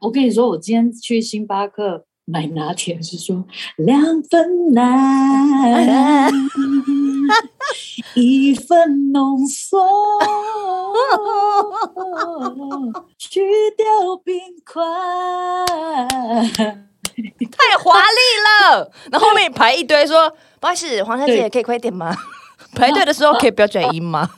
[0.00, 3.44] 我跟你说，我今天去星巴克买拿铁是说
[3.76, 6.30] 两份奶，
[8.14, 9.84] 一份浓缩，
[13.18, 13.40] 去
[13.76, 14.82] 掉冰块。
[17.50, 18.16] 太华丽
[18.70, 18.90] 了。
[19.10, 20.30] 然后后面排一堆说，
[20.60, 22.14] 不好意思，黄小姐对可以快点吗？
[22.74, 24.30] 排队的时候可以不要转音吗？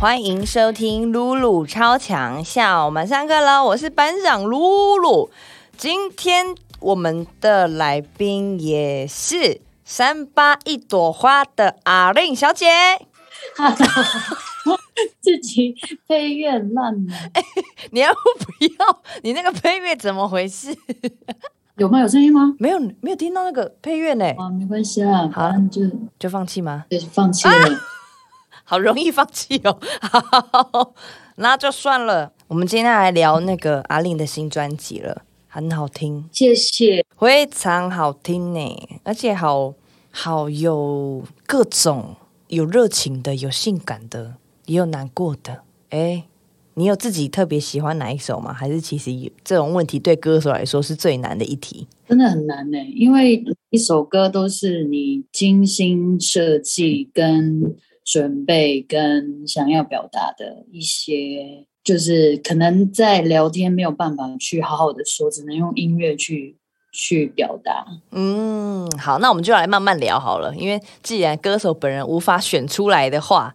[0.00, 5.30] 欢迎收听露露超强校，我们上课了，我是班长露露。
[5.76, 12.66] 今天我们的来宾也是三八一朵花的阿令小姐。
[15.20, 15.74] 自己
[16.08, 17.12] 配乐很烂呢，
[17.92, 19.02] 你要不要？
[19.22, 20.74] 你那个配乐怎么回事？
[21.76, 22.00] 有吗？
[22.00, 22.54] 有声音吗？
[22.58, 25.82] 没有没有听到那个配乐呢，啊，没关系啦，好就
[26.18, 26.86] 就放弃吗？
[26.88, 27.80] 就放弃了。
[28.70, 30.94] 好容易放弃哦， 好，
[31.34, 32.32] 那就算了。
[32.46, 37.04] 我们今天来聊那个阿令的新专辑了，很好听，谢谢。
[37.18, 39.74] 非常好听呢，而且好
[40.12, 42.14] 好有各种
[42.46, 45.62] 有热情的，有性感的，也有难过的。
[45.88, 46.22] 哎，
[46.74, 48.52] 你有自己特别喜欢哪一首吗？
[48.52, 51.88] 还是其实有这种问题对歌手来说是最难的一题？
[52.08, 57.74] 真的很难呢，因为一首歌都是你精心设计、跟
[58.10, 66.56] 准备、跟想要表达的一些，就是可能在聊天没有办法去好好的说，只能用音乐去
[66.92, 67.86] 去表达。
[68.10, 70.52] 嗯，好，那我们就来慢慢聊好了。
[70.56, 73.54] 因为既然歌手本人无法选出来的话，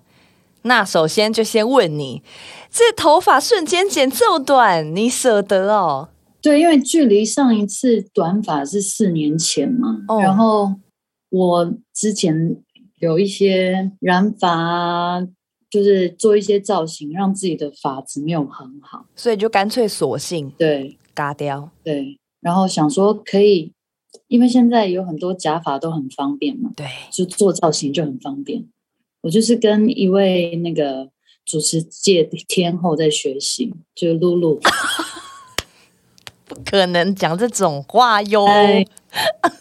[0.62, 2.24] 那首先就先问你，
[2.72, 6.08] 这头发瞬间剪这么短，你舍得哦？
[6.42, 10.74] 对，因为距离上一次短发是四年前嘛，哦然后
[11.30, 12.56] 我之前
[13.06, 15.22] 有一些染发啊，
[15.70, 19.06] 就是做一些造型，让自己的发质没有很好。
[19.16, 21.70] 所以就干脆索性对嘎掉。
[21.84, 23.72] 对，然后想说可以，
[24.28, 28.66] 因为现在有很多假发都很方便嘛，对，就做造型就很方便。
[29.22, 31.10] 我就是跟一位那个
[31.46, 34.60] 主持界的天后在学习，就是露露。
[36.48, 38.46] 不可能讲这种话哟。
[38.46, 38.86] 哎，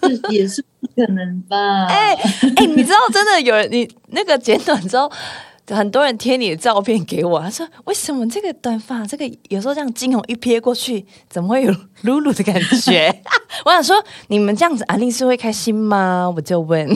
[0.01, 1.87] 这也是不可能吧？
[1.91, 2.15] 哎
[2.57, 5.11] 哎，你知道真的有人你那个剪短之后，
[5.69, 12.55] 很多人贴你的照片给我，他说为什么这个短发，这个有时候这样惊鸿一瞥过去，怎么会有露露的感
[12.85, 13.23] 觉？
[13.65, 16.31] 我想说，你们这样子，阿丽是会开心吗？
[16.35, 16.89] 我就问，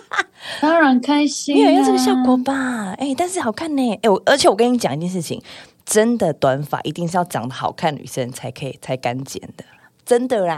[0.60, 2.92] 当然开心、啊，没有要这个效果吧？
[2.98, 3.98] 哎、但是好看呢。
[4.02, 5.40] 哎、我而且我跟你讲一件事情，
[5.84, 9.64] 真的短发一定是要长得好看女生才可以才敢剪的，
[10.04, 10.56] 真的啦。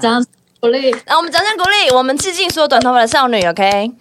[0.61, 0.95] 鼓励。
[1.07, 3.93] 那我们掌声鼓励，我们致敬所有短头发的少女，OK？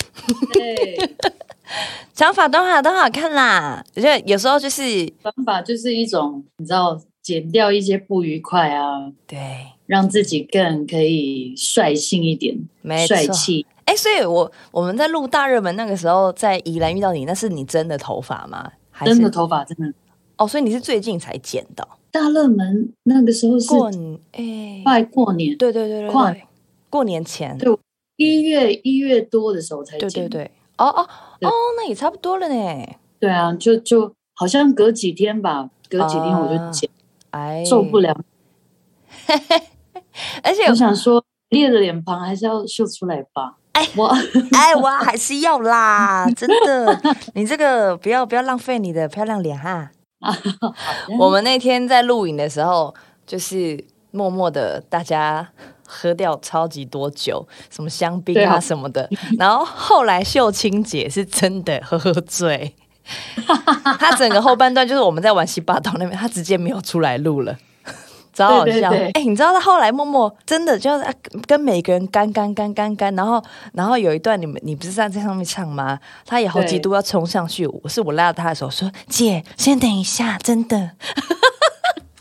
[0.54, 1.10] 对，
[2.14, 3.84] 长发、短发都好看啦。
[3.96, 9.40] 我觉得有时候就是短发就是一种，你知道，减掉一些不愉快啊，对，
[9.86, 13.66] 让自己更可以率性一点，没错帅气。
[13.86, 18.72] 哎、所以我我们在录大热门那个时候，在宜兰遇到你，那是你真的头发吗？
[18.92, 19.92] 还是真的头发真的
[20.38, 26.44] 哦，所以你是最近才剪的哦、大热门，那个时候是过年哎、快过年，对对对对跨对，
[26.90, 27.78] 过年前，对
[28.18, 30.30] 一月一月多的时候才对剪。
[30.30, 31.02] 对对，哦哦
[31.42, 32.86] 哦，那也差不多了呢。
[33.20, 36.90] 对啊，就就好像隔几天吧，隔几天我就啊剪，
[37.32, 38.16] 哎，受不了。
[40.44, 43.56] 而且我想说，裂的脸庞还是要秀出来吧。
[43.74, 44.08] 哎我
[44.52, 47.02] 哎，我还是要啦， 真的，
[47.36, 49.92] 你这个不要不要浪费你的漂亮脸哈。
[51.18, 52.94] 我们那天在录影的时候，
[53.26, 55.48] 就是默默的大家
[55.90, 59.10] 喝掉超级多酒，什么香槟啊什么的。
[59.40, 62.76] 然后后来秀清姐是真的喝醉，
[64.00, 67.58] 她整个后半段就是我们在玩西巴岛那边，她直接没有出来录了。
[68.32, 68.90] 超好笑！
[68.92, 71.14] 哎、对你知道他后来默默真的就是啊
[71.46, 73.44] 跟每个人干干干干干，然后
[73.74, 76.00] 然后有一段你们你不是在在上面唱吗？
[76.26, 80.92] 他也好几度要冲上去，我是我拉着他的手说：“姐，先等一下，真的。”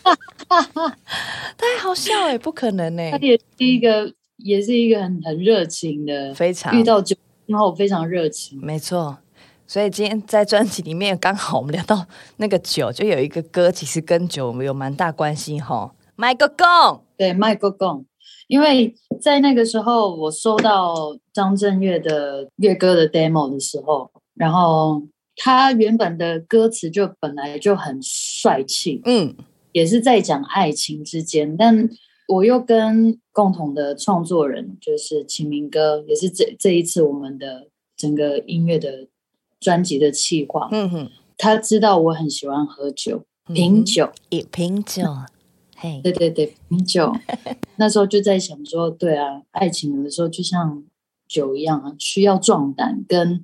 [1.56, 7.16] 太好笑哎、不可能哎、他也是一个，也是一个很很热情的，非常遇到酒
[7.46, 8.58] 之后非常热情。
[8.62, 9.18] 没错。
[9.66, 12.06] 所以今天在专辑里面刚好我们聊到
[12.38, 15.94] 那个酒，就有一个歌其实跟酒有蛮大关系哈。
[16.16, 18.06] 麦克贡，对，麦克贡，
[18.46, 25.02] 因为在那个时候我收到张震岳的乐歌的 demo 的时候，然后
[25.36, 29.34] 他原本的歌词就本来就很帅气，嗯，
[29.72, 31.88] 也是在讲爱情之间，但
[32.28, 39.08] 我又跟共同的创作人，就是秦明哥，也是这这一次我们的整个音乐的
[39.60, 40.68] 专辑的企划。
[40.72, 45.04] 嗯哼，他知道我很喜欢喝酒，品酒，一瓶酒，
[45.76, 47.12] 嘿，对对对，品酒。
[47.76, 50.84] 那时候就在想说，对啊，爱情有的时候就像
[51.26, 53.04] 酒一样啊，需要壮胆。
[53.08, 53.42] 跟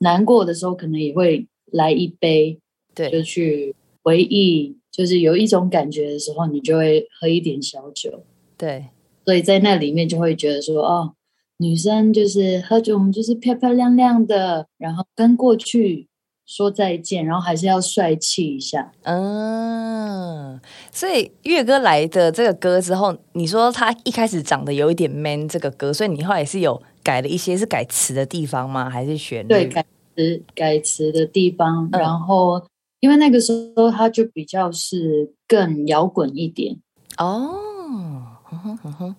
[0.00, 2.60] 难过的时候，可能也会来一杯，
[2.94, 8.22] 对就，去回忆，就是有一种感觉的时候，你就会喝一点小酒。
[8.56, 8.86] 对，
[9.26, 11.12] 所以在那里面就会觉得说，哦，
[11.58, 16.08] 女生就是喝酒，我们就是漂漂亮亮的，然后跟过去
[16.46, 18.92] 说再见，然后还是要帅气一下。
[19.02, 20.58] 嗯，
[20.90, 28.88] 所以月哥来的这个歌之后，你说他一开始长得有一点 man 这个歌，所以你后来是有改了一些是改词的地方吗？
[28.88, 29.48] 还是旋律？
[29.48, 29.84] 对，改
[30.16, 32.62] 词改词的地方，嗯然后
[33.06, 36.76] 因为那个时候他就比较是更摇滚一点，
[37.18, 37.54] 哦，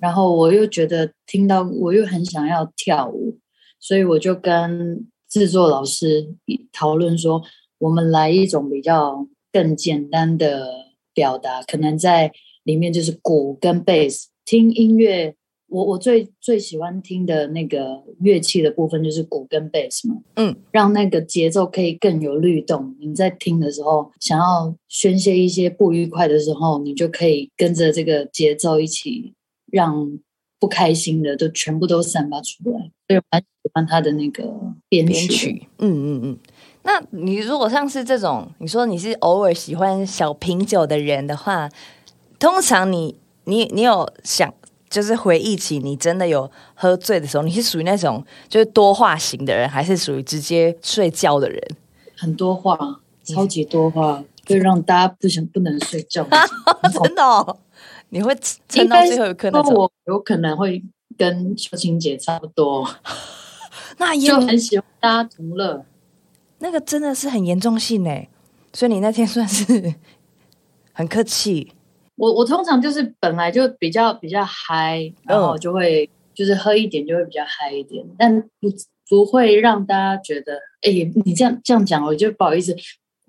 [0.01, 3.37] 然后我又觉得听到我又很想要跳舞，
[3.79, 6.35] 所以我就跟制作老师
[6.73, 7.41] 讨论说，
[7.77, 10.67] 我们来一种比较更简单的
[11.13, 15.33] 表达，可能在里面就是鼓跟贝斯，听音乐。
[15.69, 22.95] 我我最最喜欢听的那个乐器的部分就是鼓跟贝斯嘛，嗯，让那个节奏可以更有律动。
[22.99, 29.33] 你在听的时候，想要宣泄一些不愉快的时候，你就可以跟着这个节奏一起，
[29.69, 30.17] 让
[30.59, 32.91] 不开心的都全部都散发出来。
[33.07, 34.43] 所以我蛮喜欢他的那个
[34.89, 35.19] 编曲的。
[35.19, 36.37] 编曲，嗯嗯嗯。
[36.83, 41.69] 那你如果像是这种，你说你是偶尔喜欢小品酒的人的话，
[42.39, 44.53] 通常你你你有想，
[44.89, 51.61] 就是回忆起你真的有喝醉的时候，你是属于那种就是多话型的人，还是属于直接睡觉的人？
[52.17, 52.77] 很多话，
[53.23, 56.25] 超级多话，会让大家不想不能睡觉。
[56.93, 57.59] 真的、哦，
[58.09, 58.33] 你会
[58.69, 59.73] 撑到最后一刻那种？
[59.73, 60.81] 我有可能会
[61.17, 62.89] 跟秋晴姐差不多，
[63.99, 65.85] 那也就很喜欢大家同乐。
[66.59, 68.27] 那个真的是很严重性哎，
[68.73, 69.93] 所以你那天算是
[70.93, 71.73] 很客气。
[72.17, 78.67] 我我通常就是本来就比较比较嗨，然后就会、就是喝一点就会比较嗨一点，但不
[79.09, 80.91] 不会让大家觉得，哎、
[81.23, 82.75] 你这样这样讲，我就不好意思。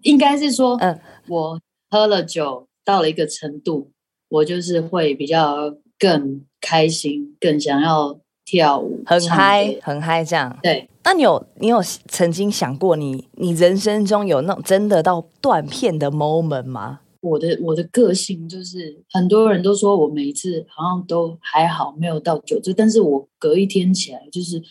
[0.02, 0.98] 应该是说，嗯
[1.28, 3.90] 我喝了酒到了一个程度，
[4.28, 10.58] 我就是会比较更开心，更想要跳舞，很嗨，很嗨这样。
[10.62, 17.00] 对，那你有你有曾经想过你你人生中有那种真的到断片的 moment 吗？
[17.20, 24.62] 我的我的个性就是，很多人都说我每一次好像都还好，没有到酒醉，但是我隔一天起来就是，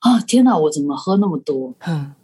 [0.00, 1.74] 啊天哪，我怎么喝那么多？
[1.86, 2.14] 嗯，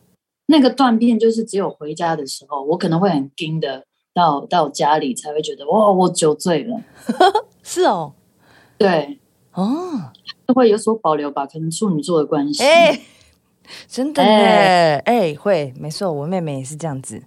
[0.46, 3.84] 那个断片就是只有回家的时候，我可能会很惊的
[4.14, 6.80] 到到家里才会觉得哇，我酒醉了。
[7.64, 8.12] 是哦，
[8.78, 9.18] 对，
[9.54, 10.12] 哦，
[10.54, 12.62] 会有所保留吧，可能处女座的关系。
[12.62, 13.00] 哎、
[13.88, 17.22] 真的呢，哎哎、会，没错，我妹妹也是这样子。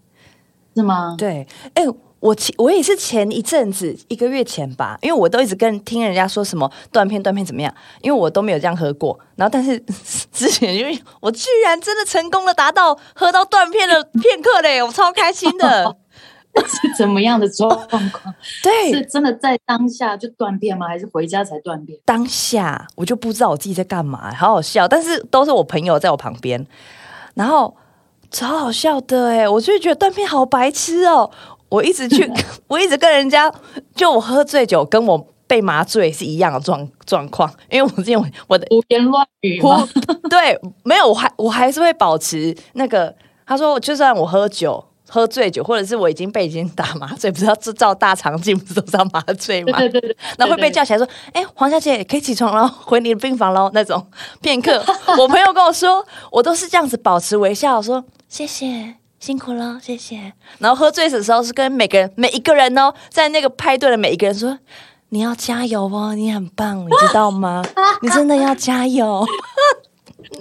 [0.75, 1.15] 是吗？
[1.17, 1.83] 对，哎、
[2.25, 9.19] 我前我也是前一阵子一个月前吧，因为我都一直跟听人家说什么断片断片怎么样，因为我都没有这样喝过。
[9.35, 9.79] 然后但是
[10.33, 15.95] 之前因为我居然真的成功的达到喝到断片的片刻嘞，我超开心的。
[16.55, 18.11] 是怎么样的状况？
[18.63, 20.87] 对，是真的在当下就断片吗？
[20.87, 21.99] 还是回家才断片？
[22.05, 24.87] 当下我就不知道我自己在干嘛，好好笑。
[24.87, 26.65] 但是都是我朋友在我旁边，
[27.35, 27.75] 然后
[28.31, 31.29] 超好笑的哎，我就会觉得断片好白痴哦。
[31.75, 32.31] 我一直去，
[32.67, 33.51] 我一直跟人家，
[33.95, 38.17] 就我喝醉酒跟我被麻醉是一样的状状况，因为我之前
[38.47, 39.87] 我的胡言乱语呼吗？
[40.29, 43.13] 对没有，我还我还是会保持那个。
[43.45, 44.83] 他说，就算我喝酒。
[45.07, 49.77] 喝醉酒，或者是我已经被已经打麻醉，不是要照大肠镜，不是都是要麻醉吗？
[49.77, 54.03] 对对对对，然后会被叫起来说：“哎、黄小姐可以起床喽，回你的病房喽。”那种
[54.41, 54.83] 片刻，
[55.19, 60.33] 我朋友跟我说，我都是这样子保持微笑，说谢谢，辛苦了，谢谢。
[60.59, 64.59] 然后喝醉的时候是跟每个人每一个人哦，在那个派对的每一个人说
[65.09, 67.63] ：“你要加油哦，你很棒，你知道吗？
[68.03, 69.25] 你真的要加油。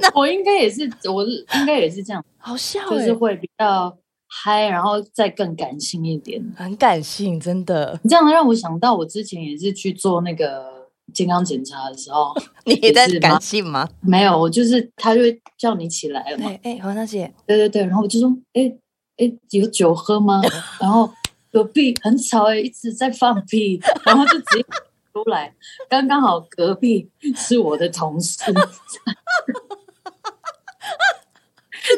[0.01, 6.43] 那 我应该也是，我是应该也是这样，”好笑哎、就是会比较嗨，然后再更感性一点。
[6.57, 7.99] 很感性，真的。
[8.03, 10.74] 你这样让我想到，我之前也是去做那个
[11.15, 12.35] 健康检查的时候，
[12.67, 13.89] 你也在感性吗？
[14.01, 18.71] 没有，我就是他就会叫你起来了嘛对，，哎、黄小姐，对对对，然后我就说，哎
[19.17, 20.43] 哎，有酒喝吗？
[20.81, 21.09] 然后
[21.53, 24.65] 隔壁很吵哎、一直在放屁，然后就直接
[25.13, 25.55] 出来，
[25.89, 28.41] 刚刚好隔壁是我的同事，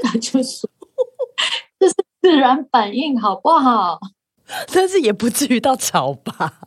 [0.02, 0.68] 他就说
[1.78, 3.98] 这是自然反应，好不好？
[4.72, 6.60] 但是也不至于到吵吧？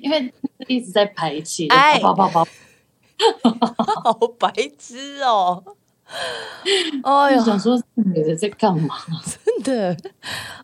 [0.00, 0.32] 因为
[0.70, 1.98] 一直在排气，哎。
[1.98, 2.50] 跑跑跑跑，
[4.12, 5.62] 好白痴哦！
[7.04, 8.96] 哎呦，就想说这女的在干嘛？
[9.44, 9.96] 真的，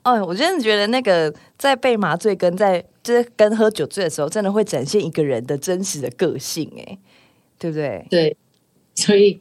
[0.03, 6.99] 哎，我真的觉得那个在被麻醉跟在就是跟喝酒醉的时候，真的会展现一个人的真实的个性，哎，
[7.59, 8.07] 对不对？
[8.11, 8.37] 对，
[8.95, 9.39] 所以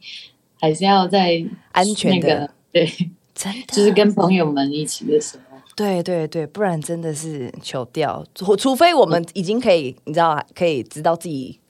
[0.60, 2.28] 还是要在安全的。
[2.28, 2.86] 那个对，
[3.34, 3.74] 真的。
[3.74, 5.45] 就是跟朋友们一起的时候，
[5.76, 8.24] 对对对，不然真的是求掉。
[8.34, 11.60] 除除非我们已经可以，你知道，可以知道自己，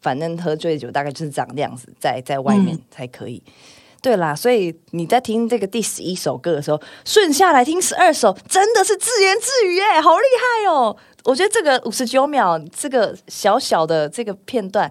[0.00, 3.42] 反正喝醉酒大概就是长那样子，在在外面嗯才可以。
[4.00, 10.24] 对啦，所以你在听这个第十一首歌的时候，顺下来听十二首，真的是自言自语哎，好厉
[10.64, 10.96] 害哦！
[11.24, 14.90] 我觉得这个五十九秒，这个小小的这个片段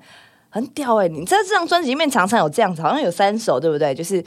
[0.49, 1.09] 很屌哎！
[1.09, 3.93] 你在这张专辑里面常常有这样子，好像有三首，对不对？
[3.93, 4.23] 就是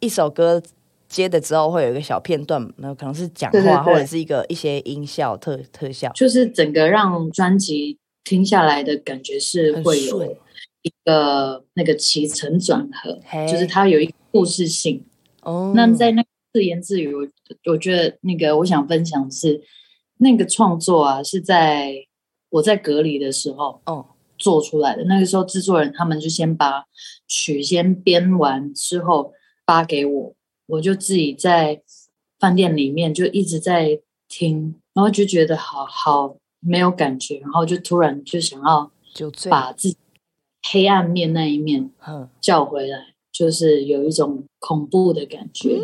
[0.00, 0.60] 一首歌
[1.08, 3.82] 接的之后会有一个小片段，那可能是讲话对对对。
[3.84, 10.36] 或者是一个一些音效特特效，就是整个让专辑听下来的感觉是会有
[10.82, 15.04] 一个那个起承转合嘿，就是它有一个故事性。
[15.42, 15.72] 哦。
[15.74, 17.26] 那在那个自言自语，我
[17.66, 19.62] 我觉得那个我想分享是
[20.18, 21.92] 那个创作啊，是在
[22.50, 24.06] 我在隔离的时候哦。
[24.38, 25.02] 做出来的。
[25.04, 26.84] 那个时候制作人他们就先把
[27.26, 29.32] 曲先编完之后
[29.64, 30.34] 发给我，
[30.66, 31.82] 我就自己在
[32.38, 38.90] 饭店里面就一直在听，然后就觉得好好没有感觉，然后就突然就想要
[39.48, 39.96] 把自己
[40.70, 45.78] 黑暗面那一面嗯叫回来，就是有一种恐怖的感觉。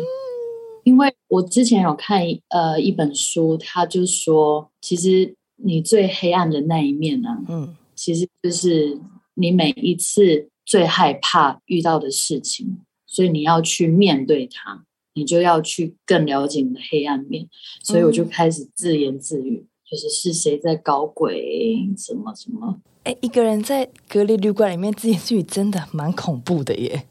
[0.83, 8.99] 因为我之前有看呃一本书，他就说，其实你最黑暗的那一面呢、嗯其实就是
[9.35, 12.79] 你每一次最害怕遇到的事情，
[13.13, 17.47] 所以你要去面对它，你就要去更了解你的黑暗面。
[17.83, 22.81] 所以我就开始自言自语，就是是谁在搞鬼，什么什么。
[23.03, 27.03] 哎，一个人在隔离旅馆里面自言自语，真的蛮恐怖的耶。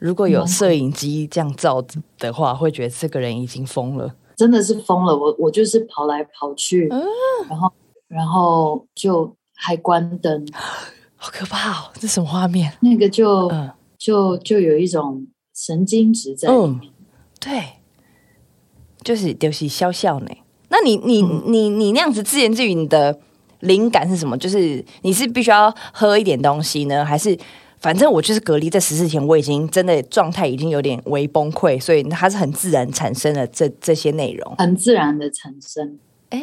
[0.00, 1.80] 如果有摄影机这样照
[2.18, 4.16] 的话，会觉得这个人已经疯了。
[4.36, 7.00] 真的是疯了，我我就是跑来跑去，嗯
[7.48, 7.72] 然后
[8.08, 10.44] 然后就还关灯，
[11.14, 11.92] 好可怕哦！
[11.94, 12.76] 这什么画面？
[12.80, 16.92] 那个就、嗯就就有一种神经质在里嗯面。，
[17.40, 17.62] 对，
[19.02, 20.30] 就是就是笑笑呢。
[20.68, 23.18] 那你你嗯你你那样子自言自语，你的
[23.60, 24.36] 灵感是什么？
[24.36, 27.38] 就是你是必须要喝一点东西呢，还是
[27.78, 34.54] 反正我就是隔离这十四天，我已经真的状态已经有点微崩溃，所以它是很自然产生了这这些内容。
[34.56, 35.98] 很自然的产生。
[36.30, 36.42] 哎，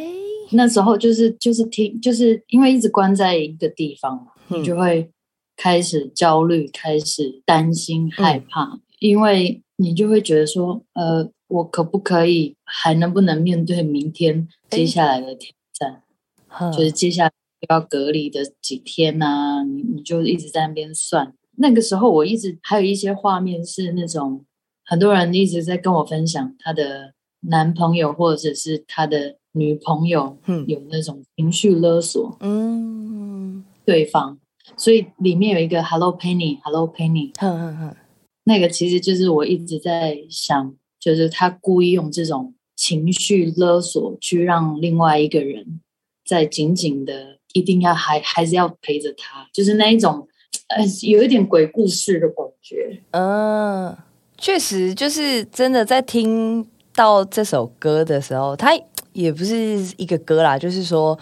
[0.52, 5.12] 那时候就是就是听，就是因为一直关在一个地方嘛，嗯你就会
[5.58, 16.04] 开始焦虑，开始担心、嗯害怕，因为你就会觉得说，呃，我可不可以，还能不能面对明天接下来的挑战？
[16.48, 17.32] 哼就是接下来
[17.68, 21.34] 要隔离的几天呐、你你就一直在那边算。
[21.58, 24.46] 那个时候我一直还有一些画面是那种
[24.86, 34.38] 很多人一直在跟我分享他的男朋友或者是他的女朋友嗯有那种情绪勒索嗯，对方，
[34.78, 37.96] 所以里面有一个 Hello Penny，Hello Penny，哼哼哼，
[38.44, 45.80] 那个其实就是我一直在想，就是他故意用这种情绪勒索去让另外一个人
[46.26, 50.28] 在紧紧的，一定要还还是要陪着他，就是那一种，
[50.70, 53.02] 呃，有一点鬼故事的感觉。
[53.12, 53.96] 嗯，
[54.38, 58.72] 确实就是真的在听到这首歌的时候，它
[59.14, 59.56] 也不是
[59.98, 61.18] 一个歌啦，就是说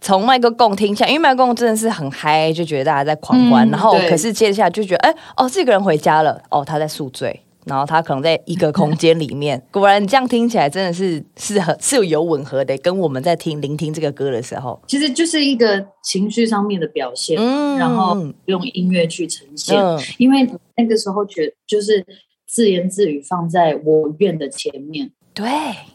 [0.00, 7.40] 从麦克共听下，因为麦克共真的是很嗨，就觉得大家在狂欢，嗯然后可是接下来就觉得，哎、哦，这个人回家了，哦，他在宿醉。
[7.64, 17.76] 然后他可能在一个空间里面， 果然这样听起来真的是是很是有吻合的，跟我们在听聆听这个歌的时候，其实就是一个情绪上面的表现，嗯。
[17.76, 19.78] 然后用音乐去呈现。
[19.78, 20.00] 嗯。
[20.16, 22.02] 因为那个时候觉就是
[22.46, 25.46] 自言自语放在我愿的前面，对，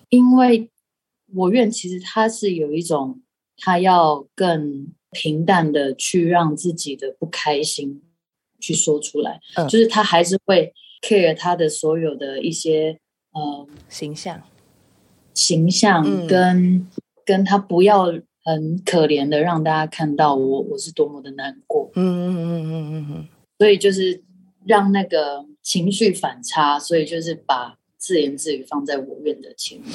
[0.09, 0.69] 因为
[1.33, 3.19] 我愿其实它是有一种，
[3.57, 8.01] 他要更平淡的去让自己的不开心
[8.59, 9.67] 去说出来，嗯。
[9.67, 12.99] 就是他还是会 care 他的所有的一些
[13.31, 14.41] 呃形象，
[15.33, 16.27] 形象嗯。
[16.27, 16.87] 跟、
[17.25, 18.05] 跟他不要
[18.43, 24.21] 很可怜的让大家看到我我是多么的难过，嗯嗯嗯嗯嗯嗯，所以就是
[24.65, 29.91] 让那个情绪反差，所以就是把自言自语放在我愿的前面。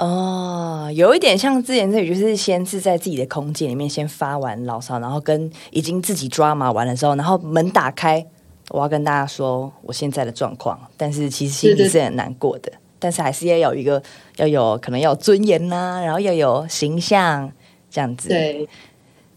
[0.00, 8.26] 哦，有一点像自言自语，就是先是在自己的空间里面先发完牢骚，然后跟已经自己抓马完了之后，然后门打开，
[8.70, 14.02] 我要跟大家说我现在的状况，但是其实心里是很难过的，但是还是要有一个
[14.36, 17.52] 要有可能要有尊严呐、然后要有形象
[17.90, 18.66] 这样子。，对，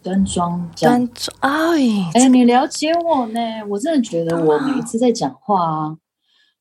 [0.01, 0.71] 端庄。
[0.79, 3.39] 端庄，哎，哎、你了解我呢？
[3.67, 5.97] 我真的觉得我每一次在讲话啊，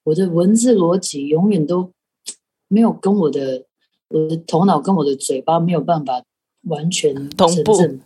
[0.03, 1.93] 我的文字逻辑永远都
[2.67, 3.67] 没有跟我的
[4.13, 6.23] 我的头脑跟我的嘴巴没有办法
[6.69, 7.99] 完全 同步。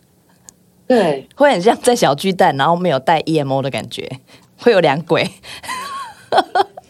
[0.87, 4.19] 对，会很像在小巨蛋，然后没有带 EMO 的感觉，
[4.57, 5.29] 会有两轨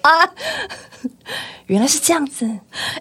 [0.02, 0.12] 啊。
[1.66, 2.46] 原来是这样子，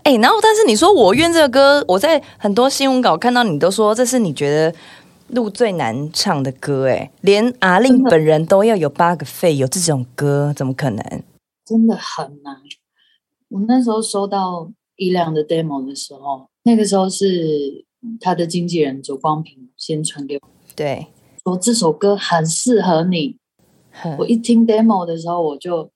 [0.02, 4.76] 哎、然后但是你说《我愿》这个歌，我在很多新闻稿看到你都说这是你觉得
[5.28, 11.23] 录最难唱的歌，哎，连阿令本人都要有八个肺，有这种歌，怎么可能？
[11.64, 12.56] 真的很难。
[13.50, 17.85] 我那时候收到伊亮的 demo 的时候，那个时候是
[18.21, 20.41] 他的经纪人左光平先传给我
[20.75, 21.07] 对，
[21.45, 23.37] 说这首歌很适合你。
[24.19, 25.91] 我一听 demo 的时候，我就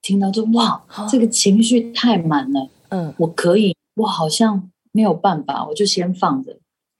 [0.00, 6.58] 听到就哇，这个情绪太满了，嗯，我可以，我好像没有办法，我就先放着。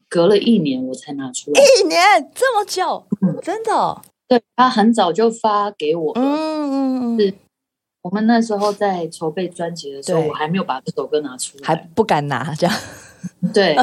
[0.09, 1.61] 隔了一年我才拿出来。
[1.63, 1.99] 一年
[2.35, 3.03] 这么久，
[3.41, 6.21] 真的哦、对他很早就发给我了。
[6.21, 7.35] 嗯嗯嗯，是
[8.03, 11.67] 我们那时候在筹备专辑的时候，我还没有把这首歌拿出来。
[11.67, 12.77] 还不敢拿这样，
[13.55, 13.77] 对，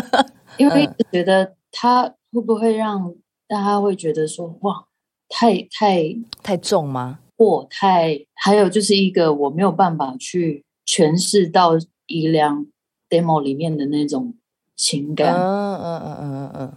[0.57, 3.15] 因为一嗯直觉得他会不会让
[3.47, 4.85] 大家会觉得说哇，
[5.29, 7.19] 太太太重吗？
[7.37, 11.71] 过太，还有就是一个我没有办法去诠释到
[12.07, 12.67] 伊良
[13.09, 14.33] demo 里面的那种
[14.75, 15.41] 情感嗯感。
[15.41, 16.73] 嗯嗯嗯嗯嗯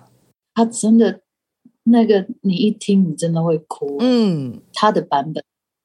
[0.55, 1.21] 他真的
[1.83, 3.97] 那个，你一听你真的会哭。
[3.99, 5.43] 嗯，他的版本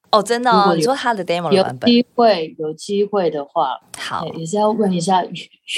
[0.09, 5.23] 哦，真的哦，你说他的 demo 的有版本，机会有机会的话，好，也是要问一下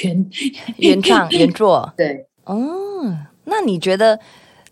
[0.04, 0.30] 原
[0.78, 4.20] 原创 原作，对哦，那你觉得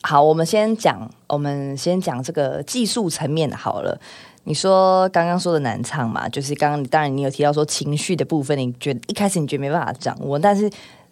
[0.02, 0.22] 好？
[0.24, 4.00] 我们先讲，我们先讲这个技术层面的好了。
[4.44, 10.70] 你说刚刚说的难唱嘛，就是刚刚当然你有提到说情绪的部分，你觉得一开始你觉得没办法掌握，但是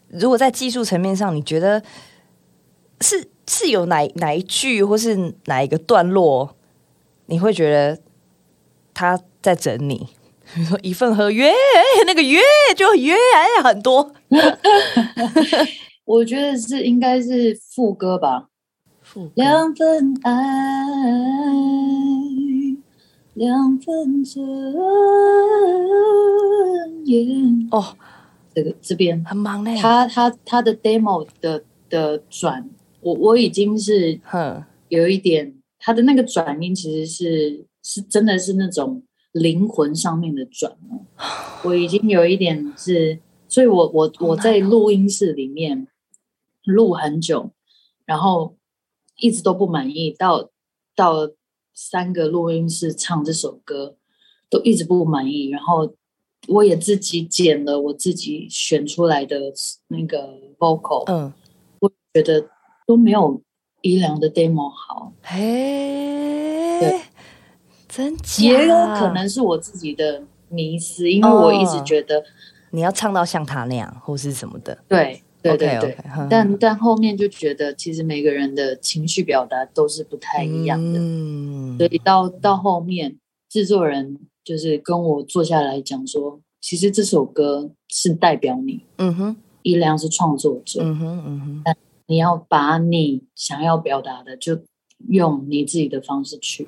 [0.08, 1.82] 如果在技术层面上，你觉得
[3.02, 6.56] 是是有哪哪一句或是哪一个段落，
[7.25, 8.00] 你会觉得
[8.96, 10.08] 他在整你？
[10.53, 11.51] 比如说一份合约，
[12.05, 12.40] 那个约
[12.75, 14.14] 就约哎很多，
[16.05, 18.50] 我觉得是应该是副歌吧。
[19.01, 20.31] 副歌两份爱，
[23.34, 24.46] 两份尊
[27.05, 27.68] 严。
[27.72, 27.96] 哦，
[28.53, 29.75] 这个这边，很忙嘞。
[29.77, 32.70] 他他他的 demo 的的转，
[33.01, 41.05] 我我已经是哼，有一点，他的那个转音其实是是真的是那种灵魂上面的转哦。
[41.63, 45.87] 我已经有一点是，所以我我我在录音室里面
[46.63, 47.51] 录很久，
[48.05, 48.55] 然后
[49.17, 50.50] 一直都不满意，到
[50.95, 51.29] 到
[51.75, 53.98] 三个录音室唱这首歌
[54.50, 55.93] 都一直不满意，然后
[56.48, 59.53] 我也自己剪了我自己选出来的
[59.89, 61.31] 那个 vocal，、嗯，
[61.79, 62.50] 我觉得
[62.87, 63.41] 都没有
[63.81, 67.01] 伊良的 demo 好，嘿对，
[68.40, 72.24] 也有可能是我自己的迷失，因为我一直哦觉得、
[72.72, 74.77] 你要唱到像他那样，或是什么的。
[74.88, 75.98] 对对对对。
[76.14, 81.77] 哼但但后面就觉得其实每个人的情绪表达都是不太一样的，嗯。
[81.77, 83.16] 所以到到后面
[83.50, 91.75] 制作人就是跟我坐下来讲说，其实这首歌是代表你，嗯哼，伊良是创作者，嗯哼，嗯哼，
[92.08, 94.60] 你要把你想要表达的就
[95.10, 96.68] 用你自己的方式去。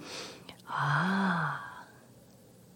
[0.78, 1.88] 啊，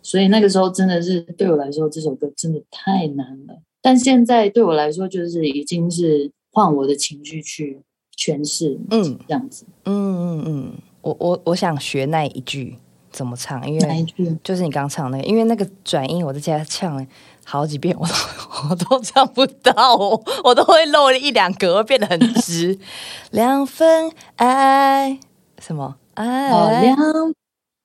[0.01, 3.61] 所以那个时候真的是对我来说，这首歌真的太难了。
[3.81, 7.79] 但现在对我来说，就是已经是换我的情绪去
[8.17, 9.65] 诠释，嗯这样子。
[9.85, 9.93] 嗯
[10.39, 12.77] 嗯嗯，我我我想学那一句
[13.11, 14.35] 怎么唱，因为哪一句？
[14.43, 17.05] 就是你刚唱那个，因为那个转音我在家唱了
[17.45, 18.13] 好几遍，我都
[18.69, 22.77] 我都唱不到，我我都会漏了一两格，会变得很直。
[23.31, 25.19] 两分爱，
[25.59, 26.51] 什么爱？
[26.51, 27.33] 哦，两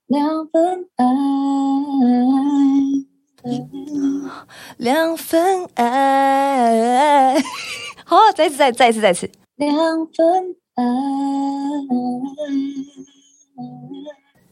[0.06, 1.04] 两份爱，
[4.76, 7.34] 两份爱。
[8.04, 9.28] 好，再一次，再再一次，再次。
[9.56, 10.84] 两份爱，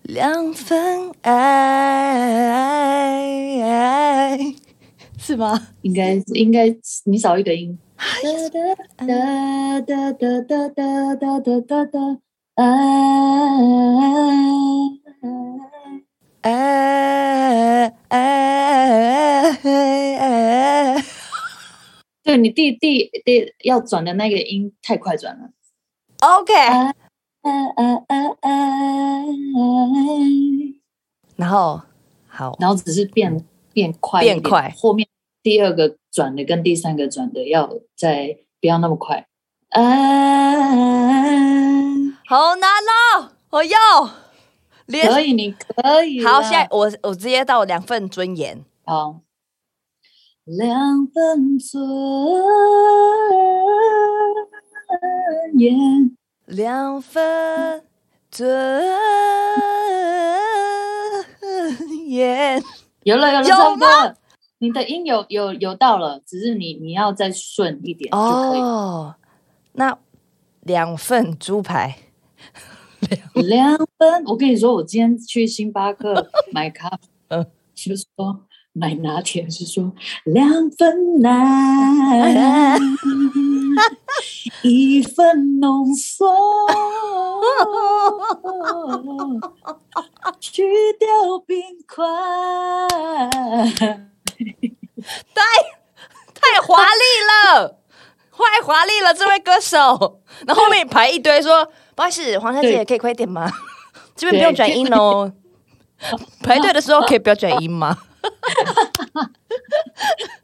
[0.03, 1.33] 两份爱，
[5.19, 5.69] 是吗？
[5.83, 7.79] 应该应该你少一个音。
[7.97, 9.07] 哒
[9.79, 12.19] 哒哒哒哒哒哒哒哒哒，
[12.57, 12.65] 爱。
[22.23, 25.51] 对你第第第要转的那个音太快转了。
[26.21, 26.53] OK。
[31.37, 31.83] 然后
[32.29, 35.07] 好，然后只是变变快变快后面
[35.43, 39.27] 第二个转的跟第三个转的要再不要那么快。
[39.71, 39.81] 啊，
[42.27, 42.71] 好难
[43.19, 43.79] 哦，我要
[44.87, 46.25] 连可以，你可以。
[46.25, 48.65] 好，现在我我直接到两份尊严。
[48.85, 49.21] 好，
[50.45, 51.83] 两份尊
[55.55, 57.83] 严，两份
[58.31, 58.85] 尊
[62.07, 62.63] 严，
[63.05, 64.17] 有了有了，有了。
[64.59, 68.61] 你的音有有有到了，只是你你要再顺一点就可以。
[68.61, 69.15] 哦，
[69.73, 69.99] 那
[70.61, 71.97] 两份猪排，
[73.35, 77.47] 两分，我跟你说，我今天去星巴克 买咖啡，嗯。
[77.75, 79.93] 就说买拿铁是说
[80.25, 82.79] 两分奶，
[84.63, 86.33] 一分浓缩，
[90.39, 90.63] 去
[91.01, 92.07] 掉冰块。
[95.35, 95.43] 太
[96.33, 97.03] 太华丽
[97.59, 97.81] 了，
[98.37, 100.21] 太华丽了，这位歌手。
[100.47, 103.51] 然后后面排一堆说，不好意思，黄小姐可以快点吗？
[104.17, 105.33] 这边不用转音哦。
[106.43, 107.97] 排队的时候可以不要转音吗？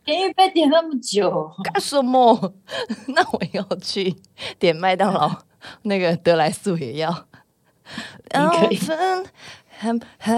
[0.05, 2.55] 点一杯点那么久，干什么？
[3.09, 4.17] 那我要去
[4.59, 5.31] 点麦当劳，
[5.83, 7.27] 那个德莱素也要。
[8.31, 9.27] 可以两份
[9.79, 10.35] 很很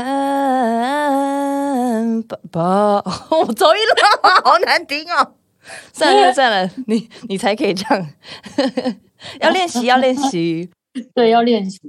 [2.22, 3.04] 宝宝，
[3.36, 3.94] 我走音了，
[4.44, 5.34] 好难听哦。
[5.92, 8.06] 算了算了，你你才可以唱，
[9.40, 10.68] 要练习要练习。
[11.14, 11.80] 对，要练习。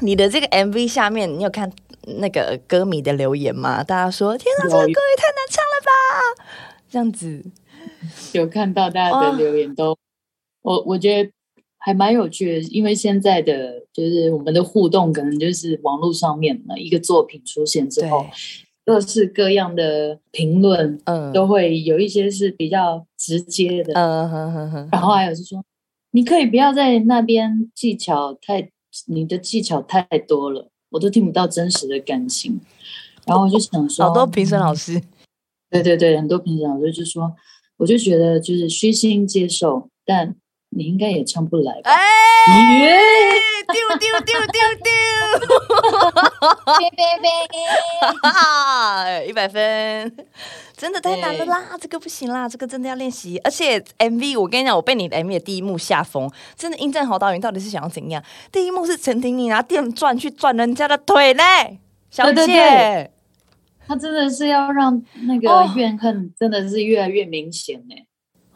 [0.00, 1.70] 你的这个 MV 下面，你有看
[2.18, 3.82] 那个歌迷的留言吗？
[3.82, 6.44] 大家说：“天哪，这个歌也太难唱了吧！”
[6.88, 7.44] 这样子，
[8.32, 9.96] 有看到大家的留言都，
[10.62, 11.30] 我我觉得
[11.78, 18.30] 还蛮有趣的，因为现在的就是我们的互动，可能就是网络上面嘛，一个作品出现之后对，，
[18.84, 21.32] 各式各样的评论嗯。
[21.32, 25.64] 都会有一些是比较直接的，嗯哼哼哼，然后还有是说，
[26.10, 28.70] 你可以不要在那边技巧太，
[29.06, 32.60] 你的技巧太多了，我都听不到真实的感情。
[33.24, 35.00] 然后我就想说，好多评审老师，
[35.70, 37.32] 对对对，很多评审老师就说，
[37.76, 40.34] 我就觉得就是虚心接受，但
[40.74, 41.90] 你应该也唱不来吧？
[41.90, 42.98] 哎，耶
[43.68, 44.90] 丢丢丢丢丢，
[48.22, 50.10] 哈哈， 一百分，
[50.76, 51.76] 真的太难了啦！
[51.80, 53.38] 这个不行啦，这个真的要练习。
[53.44, 56.78] 而且 MV，我跟你讲，我被你的 MV 的第一幕吓疯，真的。
[56.78, 58.22] 殷正豪导演到底是想要怎样？
[58.50, 61.78] 第一幕是陈婷妮拿电钻去钻人家的腿嘞，
[62.10, 62.32] 小姐。
[62.34, 63.10] 对对对
[63.86, 67.94] 他真的是要让那个哦怨恨真的是越来越明显呢，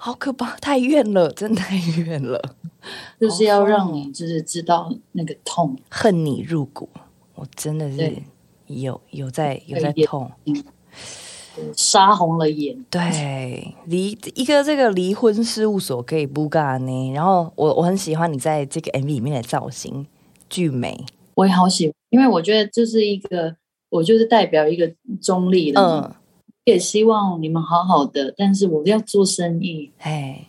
[0.07, 2.41] 好可怕，太怨了，真的太怨了，
[3.19, 5.77] 就是要让哦你就是知道那个痛。
[5.91, 6.89] 恨你入骨，
[7.35, 8.23] 我真的是
[8.69, 10.31] 有有在有在痛。
[11.75, 17.11] 杀红了眼，对，离一个这个离婚事务所可以不干呢。
[17.11, 20.07] 然后我我很喜欢你在这个 MV 里面的造型，
[20.49, 21.05] 巨美。
[21.35, 23.57] 我也好喜欢，因为我觉得这是一个，
[23.89, 26.15] 我就是代表一个中立的，嗯，
[26.67, 30.47] 也希望你们好好的，但是我要做生意，哎，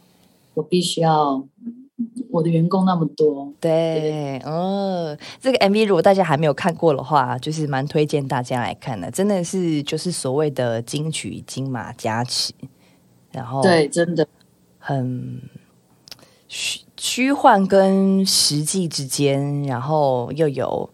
[0.56, 1.44] 我必须要
[2.32, 9.12] 我的员工那么多，对，嗯，这个 MV 如果大家还没有看过的话，就是蛮推荐大家来看的。
[9.12, 12.52] 真的是就是所谓的金曲金马加持，
[13.32, 14.28] 然后对，真的，
[14.80, 15.40] 很
[16.48, 20.90] 虚虚幻跟实际之间，然后又有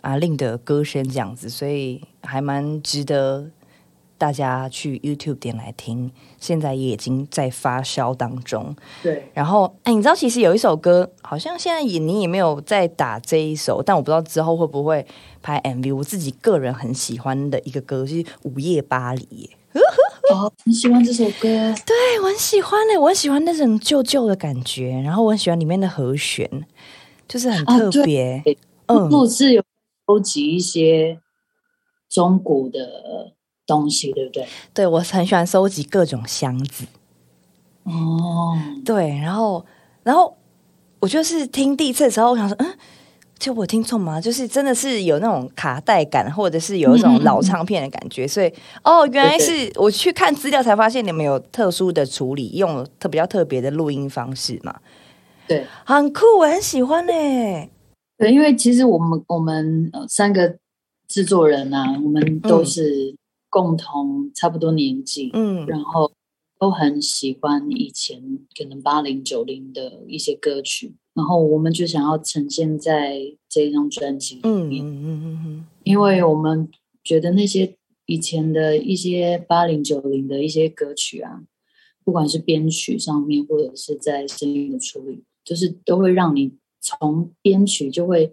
[0.00, 3.50] 阿令的歌声这样子，所以还蛮值得
[4.22, 6.08] 大家去 YouTube 点来听。
[6.38, 8.72] 现在也已经在发烧当中。
[9.02, 15.04] 对，然后，哎，你知道其实有一首歌，好像现在也你也没有在打这一首，但我不知道之后会不会
[15.42, 15.96] 拍 MV。
[15.96, 19.50] 我自己个人很喜欢的一个歌是《午夜巴黎》耶。
[20.32, 26.48] 哦，很喜欢这首歌，对，我很喜欢呢、我很喜欢那种旧旧的感觉，然后我很喜欢里面的和弦，
[27.26, 28.40] 就是很啊特别。
[28.44, 28.56] 对
[28.86, 29.62] 嗯，录制有
[30.06, 31.18] 收集一些
[32.08, 33.32] 中古的
[33.72, 34.46] 东西，对不对？
[34.74, 36.84] 对我很喜欢收集各种箱子。
[37.84, 39.64] 哦，对，然后，
[40.02, 40.36] 然后
[41.00, 42.66] 我就是听第一次的时候，我想说，嗯，
[43.38, 44.20] 就我听错吗？
[44.20, 48.28] 就是真的是有那种卡带感，或者是有一种老唱片的感觉。
[48.28, 48.52] 所以，
[48.84, 54.78] 哦，原来是我去看资料才发现你们有特殊的处理，用特比较特别的录音方式嘛，
[55.48, 57.12] 对很酷，我很喜欢呢、
[58.16, 60.56] 对，因为其实我们我们呃三个
[61.08, 63.16] 制作人啊，我们都嗯是
[63.52, 65.66] 共同差不多年纪，嗯。
[65.66, 66.10] 然后
[66.58, 68.22] 都很喜欢以前
[68.56, 76.70] 可能八零九零的一些歌曲，然后我们就想要呈现在这张专辑里面，嗯嗯嗯嗯嗯，因为我们
[77.04, 81.42] 觉得那些以前的一些八零九零的一些歌曲啊，
[82.04, 88.32] 不管是编曲上面或者是在声音的处理，就是都会让你从编曲就会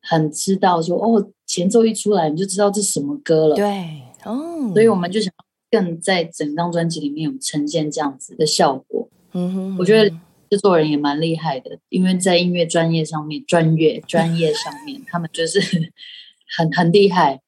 [0.00, 3.54] 很知道说哦，前奏一出来你就知道这是什么歌了。
[3.54, 5.32] 对，哦，所以我们就想
[5.70, 9.08] 更在整张专辑里面有呈现这样子的效果。
[9.32, 10.08] 嗯哼，我觉得
[10.50, 15.60] 制作人也蛮厉害的，因为在音乐专业上面、专业专业上面，他们就是
[16.56, 17.40] 很很厉害。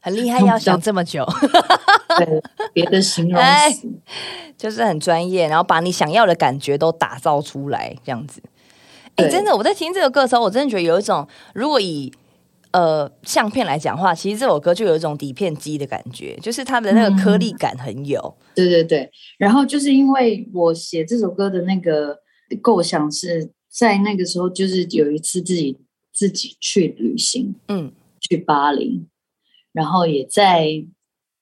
[0.00, 1.26] 很厉害，要想这么久，
[2.18, 2.40] 对，
[2.72, 3.88] 别的形容词
[4.56, 8.40] 就是很专业，然后把你想要的感觉都打造出来，这样子。
[9.16, 12.12] 哎，对真的，我在听这个歌的时候，我真的觉得有一种，如果以
[12.74, 18.36] 呃相片来讲话，其实这首歌就有一种底片机的感觉，就是它的那个颗粒感很有。
[18.52, 19.08] 对对对，
[19.38, 22.18] 然后就是因为我写这首歌的那个
[22.60, 25.78] 构想是在那个时候，就是有一次自己
[26.12, 29.06] 自己去旅行，嗯去巴黎，
[29.72, 30.84] 然后也在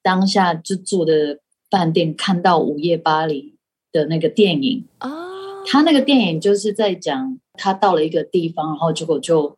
[0.03, 1.39] 当下就住的
[1.71, 3.43] 饭店看到《午夜巴黎》
[3.91, 4.85] 的那个电影。
[4.99, 5.11] 啊，
[5.67, 9.57] 他那个电影就是在讲他到了一个地方，然后结果就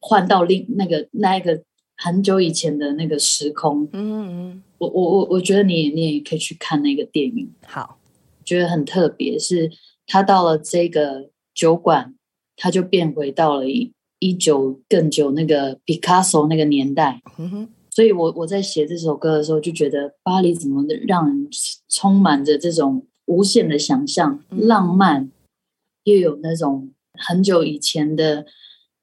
[0.00, 1.62] 换到另那个那一个
[1.96, 3.88] 很久以前的那个时空。
[3.92, 7.50] 嗯嗯，我我我我觉得你你也可以去看那个电影。
[7.66, 7.98] 好，
[8.44, 9.70] 觉得很特别，是
[10.06, 12.14] 他到了这个酒馆，
[12.56, 17.20] 他就变回到了一一九更久那个 Picasso 那个年代。
[17.38, 21.48] 嗯哼，所以我我在写这首歌的时候，就觉得巴黎怎么让人
[21.88, 25.30] 充满着这种无限的想象、嗯浪漫，
[26.04, 28.46] 又有那种很久以前的，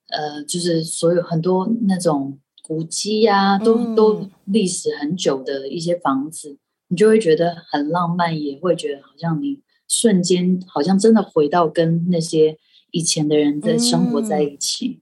[0.10, 3.96] 呃，就是所有很多那种古迹呀、都、嗯。
[3.96, 12.58] 都历史很久的一些房子，你就会觉得很浪漫，也会觉得好像你瞬间好像真的回到跟那些
[12.92, 15.02] 以前的人在生活在一起，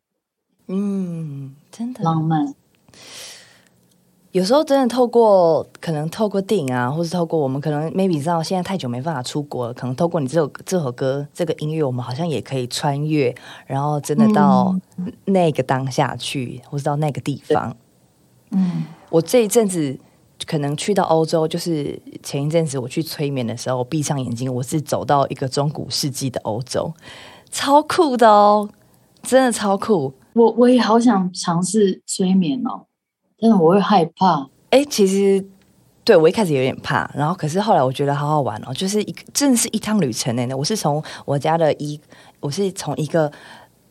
[0.68, 2.04] 嗯，真的。
[2.04, 2.56] 浪漫。
[4.36, 13.34] 有时候真的透过可能透过电影啊，或是透过我们可能 maybe 知道现在太久没办法出国了，可能透过你这首这首歌这个音乐，我们好像也可以穿越，
[13.65, 14.76] 然后真的到
[15.24, 17.74] 那个当下去，或是到那个地方。
[18.52, 19.98] 嗯我这一阵子
[20.45, 26.93] 可能去到欧洲，就是前一阵子我去催眠的时候，我闭上眼睛，我是走到一个中古世纪的欧洲，
[27.50, 28.69] 超酷的哦，
[29.24, 30.13] 真的超酷。
[30.34, 32.88] 我我也好想尝试催眠哦，
[33.39, 34.48] 但是我会害怕。
[34.69, 35.45] 哎、其实
[36.04, 40.56] 对我一开始有点怕，然后可是后来我觉得好好玩哦，就是一真的是一趟旅程呢。
[40.56, 42.00] 我是从我家的衣，
[42.39, 43.32] 我是从一个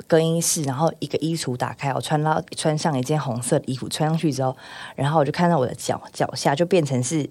[0.07, 4.55] 更衣室，然后一个衣橱打开，我穿到穿上一件红色的衣服，穿上去之后，
[4.95, 7.29] 然后我就看到我的脚脚下就变成是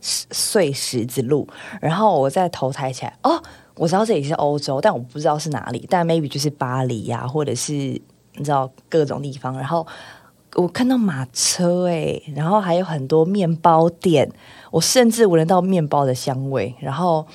[0.00, 1.48] 碎石子路，
[1.80, 3.42] 然后我再头抬起来，哦，
[3.76, 9.86] 我知道这里是欧洲，但我不知道是哪里，但 maybe 就是巴黎呀、或者是你知道各种地方，然后。
[10.54, 14.30] 我看到马车哎、然后还有很多面包店，
[14.70, 16.74] 我甚至闻得到面包的香味。
[16.80, 17.26] 然后，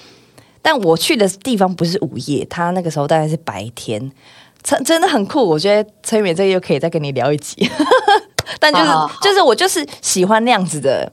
[0.61, 4.11] 但我去的地方不是午夜，他那个时候大概是白天，
[4.61, 5.47] 真真的很酷。
[5.47, 7.69] 我觉得催眠这个又可以再跟你聊一集，
[8.59, 8.85] 但就是
[9.21, 11.11] 就是我就是喜欢那样子的。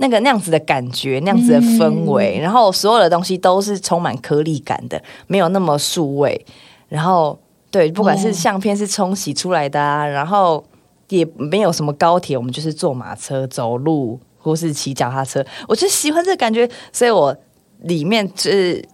[0.00, 6.46] 那个那样子的感觉，那样子的氛围，然后所有的东西都是充满颗粒感的，没有那么数位。
[6.88, 7.36] 然后
[7.72, 10.64] 对，不管是哦相片是冲洗出来的啊，然后
[11.08, 15.44] 也没有什么高铁，我们就是坐马车、走路或是骑脚踏车。
[15.66, 17.36] 我就喜欢这个感觉，所以我
[17.82, 18.84] 里面就是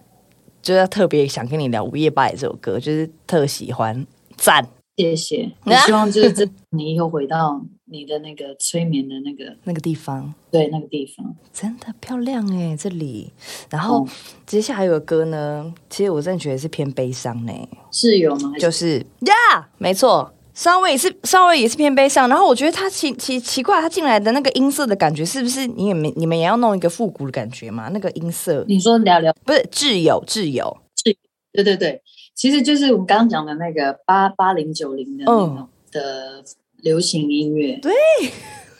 [0.61, 10.33] 就要特别想跟你聊《午夜巴黎》这首歌，就是特喜欢，赞谢谢， 我希望就是这你以后回到你的那个催眠的那个那个地方。
[10.49, 11.35] 对那个地方。
[11.51, 13.29] 真的漂亮哎，这里。
[13.69, 14.07] 然后、哦
[14.45, 17.51] 接下来有个歌呢，其实我真的觉得是偏悲伤呢，
[17.91, 18.51] 是有吗？
[18.53, 22.27] 还就是是呀没错，稍微也是稍微也是偏悲伤。
[22.27, 27.89] 然后我觉得他奇奇奇怪，他进来的那个音色的感觉，是不是你也没你们也要弄一个复古的感觉嘛？
[27.89, 31.15] 那个音色你说聊聊，不是挚友挚友挚，
[31.51, 32.01] 对对对，
[32.33, 36.43] 其实就是我们刚刚讲的那个八八零九零的那嗯种的
[36.77, 37.77] 流行音乐。
[37.81, 37.93] 对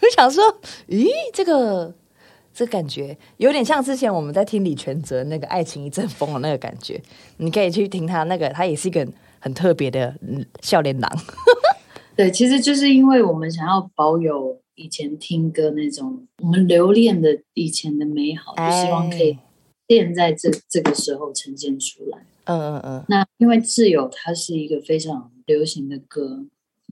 [0.02, 0.44] 我想说，
[0.88, 1.94] 咦，这个
[2.54, 7.02] 这感觉有点像之前我们在听李全哲那个《爱情一阵风》的那个感觉。
[7.38, 9.06] 你可以去听他那个，他也是一个
[9.46, 11.10] 很特别的嗯笑脸郎。
[12.18, 19.40] 对，其实就是因为我们想要保有以前听歌那种我们留恋的以前的美好，就希望可以哎
[19.88, 22.26] 现在这这个时候呈现出来。
[22.46, 26.48] 嗯嗯嗯，那因为挚友它是一个非常流行的歌，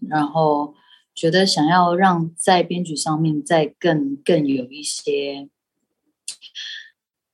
[0.08, 0.76] 然后
[1.16, 5.50] 觉得想要让在编曲上面再更更有一些，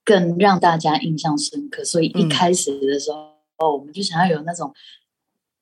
[0.02, 3.10] 更让大家印象深刻，所以一嗯开始的时
[3.56, 4.72] 候，我们就想要有那种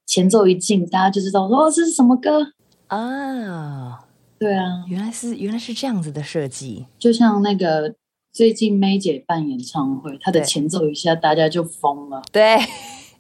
[0.09, 2.41] 前奏一进，大家就知道说哦这是什么歌。
[2.87, 4.01] 啊，
[4.39, 6.87] 对啊，原来是原来是这样子的设计。
[6.99, 7.95] 就像那个
[8.33, 12.23] 最近 May 姐办演唱会，她的前奏一下，大家就疯了。
[12.33, 12.57] 对，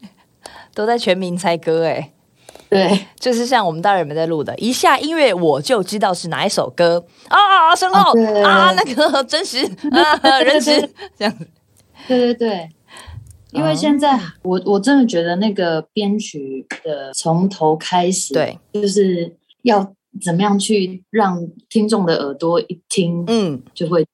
[0.74, 2.12] 都在全民猜歌哎。
[2.70, 11.46] 对， 就是像我们大人们在录的，一下音乐我就知道是哪一首歌啊，身后啊啊那个真实啊 人质这样子，
[12.06, 12.68] 对对对，
[13.52, 23.62] 因为现在我我真的觉得那个编曲的从头开始，对，就是要怎么样去让听众的耳朵一听嗯。
[23.74, 24.06] 就会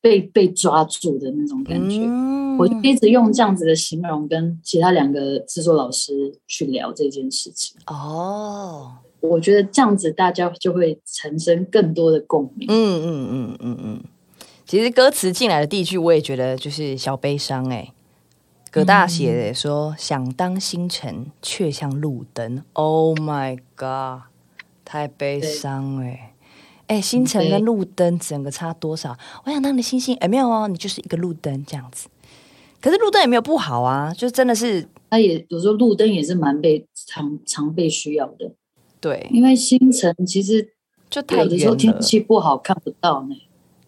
[0.00, 2.04] 被被抓住的那种感觉。
[2.04, 2.32] 嗯。
[2.58, 12.68] 我就一直用这样子的形容跟其他两个制作老师去聊这件事情，哦，我觉得这样子大家就会产生更多的共鸣。
[12.70, 14.04] 嗯嗯嗯嗯嗯，
[14.66, 17.90] 其实歌词进来的第一句，我也觉得就是小悲伤哎、
[18.72, 22.64] 葛大写的说：“想当星辰，却像路灯。
[22.72, 24.22] ”Oh my god，
[24.82, 26.32] 太悲伤哎、
[26.86, 29.14] 哎、星辰跟路灯整个差多少？
[29.44, 32.08] 我想当你的星星，哎、没有哦，你就是一个路灯这样子。
[32.80, 38.52] 可是路灯也没有不好啊，就真的是它也有时候路灯也是蛮被常常被需要的，
[38.98, 40.72] 对，因为星辰其实
[41.10, 41.76] 就太有的时候。
[41.76, 43.36] 天气不好看不到呢，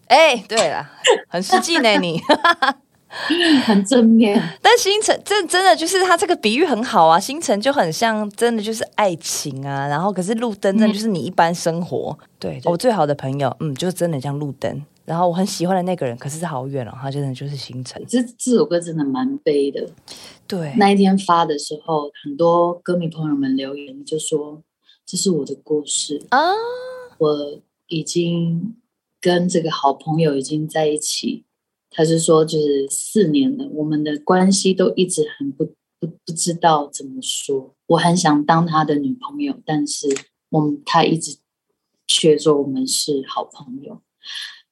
[0.09, 0.91] 哎、对了，
[1.27, 2.21] 很实际呢你。
[3.65, 4.41] 很正面。
[4.61, 12.17] 但星辰这真的就是他这个比喻很好啊，星辰就很像真的就是爱情啊，然后可是路灯真的就是你一般生活。
[12.39, 14.85] 对我最好的朋友，嗯，就真的像路灯。
[15.05, 18.03] 然后我很喜欢的那个人，可是是好远哦，他真的就是星辰。
[18.07, 19.87] 这这首歌真的蛮悲的。
[20.47, 24.63] 对，那一天发的时候，很多歌迷朋友们留言就说
[25.05, 26.39] ：“这是我的故事，啊，
[27.19, 28.75] 我已经
[29.21, 31.44] 跟这个好朋友已经在一起。”
[31.97, 35.63] 他是说，就是四年了，我们的关系都一直很不
[35.97, 37.73] 不不知道怎么说。
[37.87, 40.09] 我很想当他的女朋友，但是
[40.49, 41.37] 我们他一直
[42.05, 44.01] 却说我们是好朋友，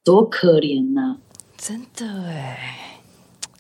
[0.04, 1.20] 多可怜呐、
[1.58, 3.00] 真的哎，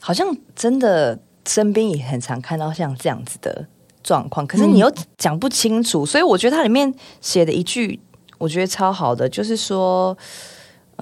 [0.02, 3.66] 好像真的身边也很常看到像这样子的
[4.04, 8.02] 状况，可是你又讲不清楚，所以我觉得它里面写的一句，
[8.40, 10.18] 我觉得超好的，就是说。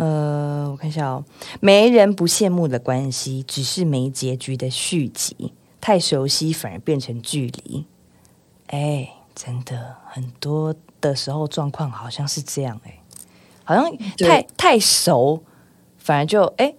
[0.03, 1.23] 呃，我看一下哦，
[1.59, 5.53] 没人不羡慕的关系，只是没结局的续集。
[5.79, 7.85] 太熟悉反而变成距离。
[8.67, 12.99] 哎，真的很多的时候状况好像是这样哎、
[13.63, 15.43] 好像太太熟，
[15.97, 16.73] 反而就哎，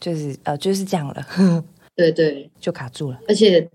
[0.00, 1.24] 就是呃就是这样了，
[1.94, 3.20] 对对，就卡住了。
[3.28, 3.70] 而且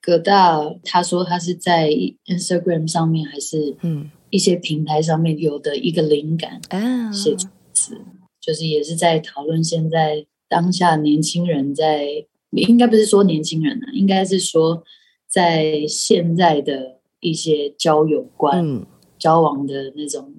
[0.00, 1.88] 葛大他说他是在
[2.26, 8.00] Instagram 上面还是嗯一些平台上面有的一个灵感啊，写出词，
[8.40, 14.82] 就是也是在讨论现在当下年轻人在，应该不是说年轻人啊，应该是说
[15.28, 18.86] 在现在的一些交友观、嗯
[19.18, 20.32] 交往的那种，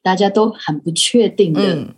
[0.00, 1.92] 大家都很不确定的，嗯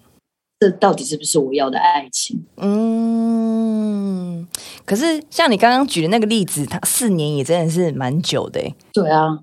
[0.59, 2.47] 这到底是不是我要的爱情？
[2.57, 4.49] 嗯。
[4.87, 9.41] 可是像你刚刚举的那个例子，他四年也真的是蛮久的哎，对啊，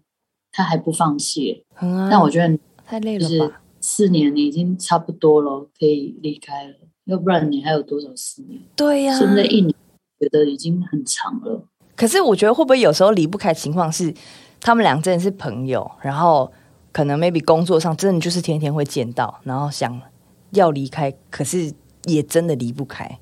[0.51, 3.61] 他还不放弃，嗯啊但我觉得太累就是了吧？
[3.89, 6.73] 四年你已经差不多了，可以离开了，
[7.05, 8.61] 要不然你还有多少四年？
[8.75, 9.73] 对呀、现在一年
[10.19, 11.63] 觉得已经很长了。
[11.95, 14.13] 可是我觉得会不会有时候离不开情况是，
[14.59, 16.51] 他们俩真的是朋友，然后
[16.91, 20.01] 可能 maybe 工作上真的就是天天会见到，然后想
[20.51, 21.71] 要离开，可是
[22.03, 23.19] 也真的离不开，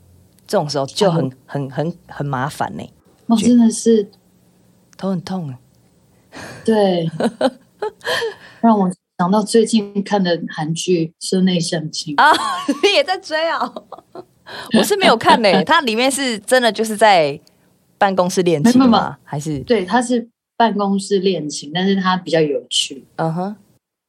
[0.47, 2.84] 这种时候就很、很很很麻烦呢、
[3.28, 4.10] 哦，真的是
[4.97, 5.60] 头很痛啊。
[6.65, 7.08] 对，
[8.62, 12.32] 让我想到最近看的韩剧《室内相亲》啊！
[12.84, 13.60] 你也在追啊？
[14.78, 17.39] 我是没有看呢、它里面是真的就是在
[17.97, 19.17] 办公室恋情没没有吗？
[19.23, 23.56] 还是对，它是办公室恋情，但是它比较有趣，嗯哼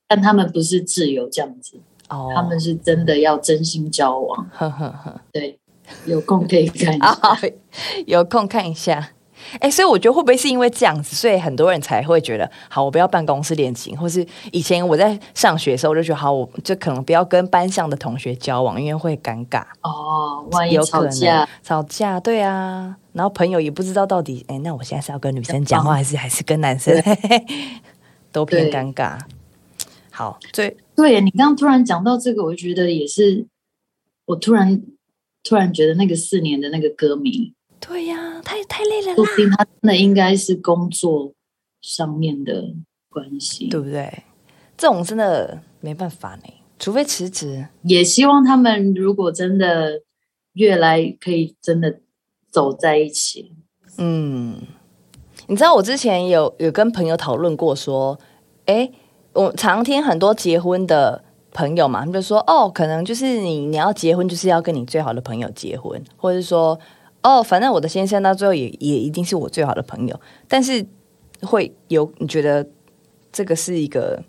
[0.09, 4.49] 但他们不是自由这样子，哦，他们是真的要真心交往。
[4.53, 5.57] 呵呵呵对，
[6.05, 7.49] 有空可以看一啊下。
[8.07, 9.13] 有空看一下。
[9.61, 26.95] 哎、所以我觉得会不会是因为这样子，所以很多人才会觉得，好，我不要办公室恋情，或是以前我在上学的时候，我就觉得，好，我就可能不要跟班上的同学交往，因为会尴尬，哦，万一有可能吵架，吵架，对啊，然后朋友也不知道到底，哎、那我现在是要跟女生讲话，还是还是跟男生，
[28.33, 29.19] 都偏尴尬。
[30.11, 33.47] 好，最对你刚刚突然讲到这个，我就觉得也是，
[34.25, 34.83] 我突然
[35.45, 41.33] 突然觉得那个四年的那个歌迷，对呀、太太累了说不定啦，他真的应该是工作
[41.81, 42.75] 上面的
[43.09, 43.69] 关系。
[43.69, 44.25] 对不对？
[44.77, 47.67] 这种真的没办法呢，除非辞职。
[47.83, 50.03] 也希望他们如果真的
[50.55, 52.01] 越来可以真的
[52.51, 53.53] 走在一起。
[53.99, 54.61] 嗯，
[55.47, 58.19] 你知道我之前有有跟朋友讨论过，说，
[58.67, 58.91] 哎，
[59.33, 66.79] 我常听很多结婚的朋友嘛，他们就说，哦，可能就是你你要结婚，就是要跟你最好的朋友结婚，或者是说，
[67.27, 70.87] 哦，反正我的先生到最后也也一定是我最好的朋友，但是
[71.43, 72.71] 会有你觉得
[73.33, 74.23] 这个是一个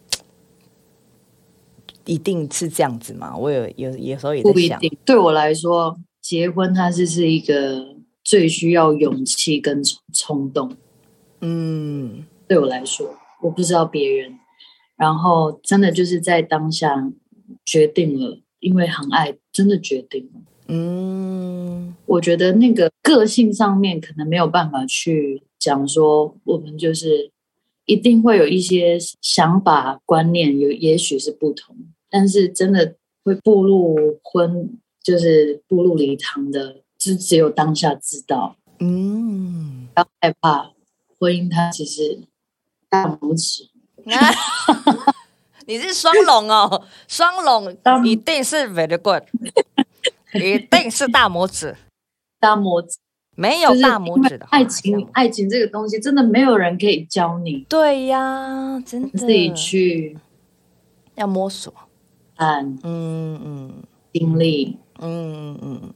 [2.05, 3.37] 一定是这样子吗？
[3.37, 4.79] 我有有有时候也在想。
[5.05, 10.75] 对我来说，结婚它是是一个最需要勇气跟冲冲动。
[11.41, 14.39] 嗯对我来说，我不知道别人。
[14.95, 17.11] 然后真的就是在当下
[17.63, 20.41] 决定了，因为很爱，真的决定了。
[20.67, 21.95] 嗯。
[22.05, 27.29] 我觉得那个个性上面可能没有办法去讲说，我们就是
[27.85, 31.75] 一定会有一些想法观念有也许是不同，
[32.09, 34.69] 但是真的会步入婚，
[35.03, 40.71] 就是步入礼堂的，就只有当下知道，嗯，不要害怕
[41.19, 42.19] 婚姻，它其实
[42.89, 43.69] 大拇指，
[45.67, 49.23] 你是双龙哦，双龙当一定是 very good，
[50.33, 51.75] 一定是大拇指，
[52.39, 52.97] 大拇指，
[53.35, 59.17] 没有大拇指的爱情，爱情这个东西真的没有人可以教你，对呀，真的。
[59.17, 60.17] 自己去
[61.15, 61.73] 要摸索，
[62.37, 63.73] 嗯嗯嗯。
[64.13, 65.93] 经历，嗯嗯，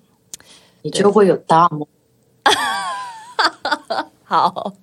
[0.84, 1.88] 你就会有大拇。
[4.24, 4.74] 好，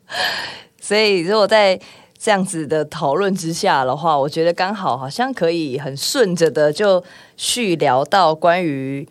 [0.81, 1.81] 所以如果在
[2.19, 7.05] 这样子的讨论之下的话，我觉得刚好好像可以很顺着的就
[7.37, 9.09] 续聊到关于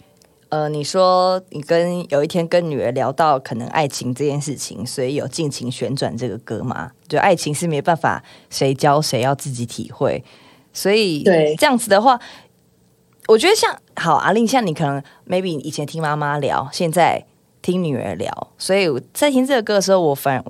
[0.50, 6.92] 呃，你说你跟有一天跟女儿聊到可能爱情这件事情，所以有尽情旋转这个歌嘛？
[7.08, 10.24] 就爱情是没办法谁教谁，要自己体会。
[10.72, 12.18] 所以对这样子的话，
[13.28, 17.26] 我觉得像好阿令，像你可能 maybe 以前听妈妈聊，现在
[17.62, 20.42] 听女儿聊，所以我在听这个歌的时候，我反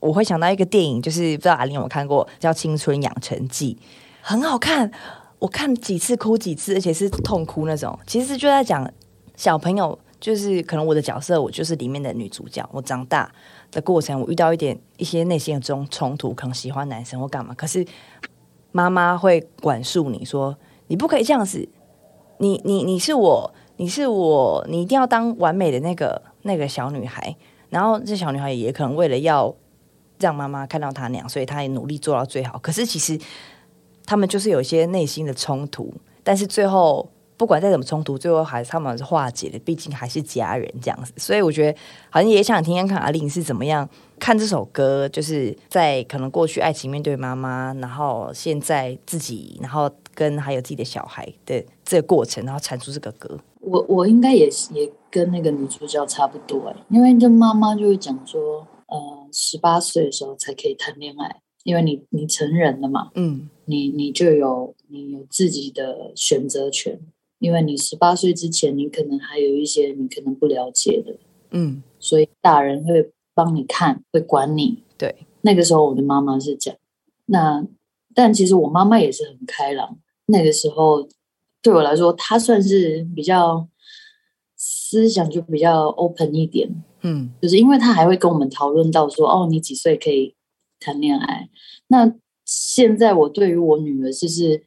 [0.00, 3.78] 我会想到一个电影，就是不知道阿令有没有看过，叫《青春养成记》，
[4.20, 4.90] 很好看。
[5.38, 7.98] 我看几次哭几次，而且是痛哭那种。
[8.06, 8.90] 其实就在讲
[9.36, 12.68] 小朋友，就是可能我的角色，我就是里面的女主角。
[12.72, 13.30] 我长大
[13.70, 17.84] 的过程，我遇到一点一些内心的冲冲突，可能喜欢男生或干嘛，可是
[18.72, 20.56] 妈妈会管束你说，
[20.86, 21.68] 你不可以这样子，
[22.38, 27.36] 你你你是我，你是我，你一定要当完美的那个那个小女孩。
[27.70, 29.52] 然后这小女孩也可能为了要
[30.20, 32.56] 让妈妈看到她那样，所以她也努力做到最好。
[32.60, 33.18] 可是其实
[34.06, 37.10] 他们就是有一些内心的冲突，但是最后
[37.44, 41.12] 不管再怎么冲突，最后还是他们是化解的，毕竟还是家人这样子。
[41.18, 41.78] 所以我觉得
[42.08, 43.86] 好像也想听听看阿玲是怎么样
[44.18, 53.38] 看这首歌，就是在可能过去爱情面对妈妈，然后现在自己，然后跟还有自己的小孩的这个过程，然后产出这个歌。
[53.60, 67.00] 我我应该也是也跟那个女主角差不多哎，因为这妈妈就会讲说，呃，十八岁的时候才可以谈恋爱，因为你你成人了嘛，嗯你你就有你有自己的选择权，
[67.44, 71.14] 因为你十八岁之前，你可能还有一些你可能不了解的，
[71.50, 74.82] 嗯，所以大人会帮你看，会管你。
[74.96, 76.78] 对，那个时候我的妈妈是这样，
[77.26, 77.62] 那
[78.14, 79.98] 但其实我妈妈也是很开朗。
[80.24, 81.06] 那个时候
[81.60, 83.68] 对我来说，她算是比较
[84.56, 86.66] 思想就比较 open 一点，
[87.02, 90.34] 嗯就是因为她还会跟我们讨论到说，哦，你几岁可以
[90.80, 91.50] 谈恋爱？
[91.88, 92.10] 那
[92.46, 94.64] 现在我对于我女儿，就是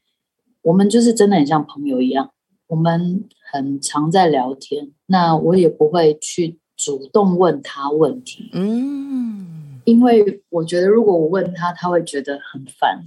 [0.61, 2.32] 我们就是真的很像朋友一样，
[2.68, 4.91] 我们很常在聊天。
[5.07, 13.05] 那我也不会去主动问他问题，嗯因为我觉得如果我问他，他会觉得很烦。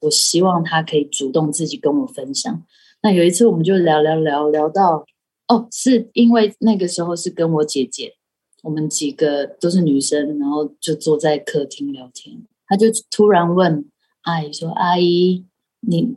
[0.00, 2.62] 我希望他可以主动自己跟我分享。
[3.02, 5.04] 那有一次我们就聊聊聊聊到，
[5.48, 8.14] 哦，是因为那个时候是跟我姐姐，
[8.62, 12.42] 我们几个都是女生，然后就坐在客厅聊天。
[12.66, 13.84] 他就突然问
[14.22, 15.44] 阿姨说：“阿姨，
[15.80, 16.16] 你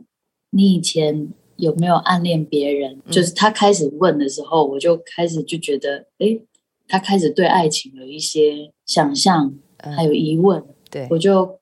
[0.50, 6.38] 你以前有没有暗恋别人？”就是他开始问的时候，我就开始就觉得，哎，
[6.88, 10.64] 他开始对爱情有一些想象，还有疑问。
[10.90, 11.58] 对，我就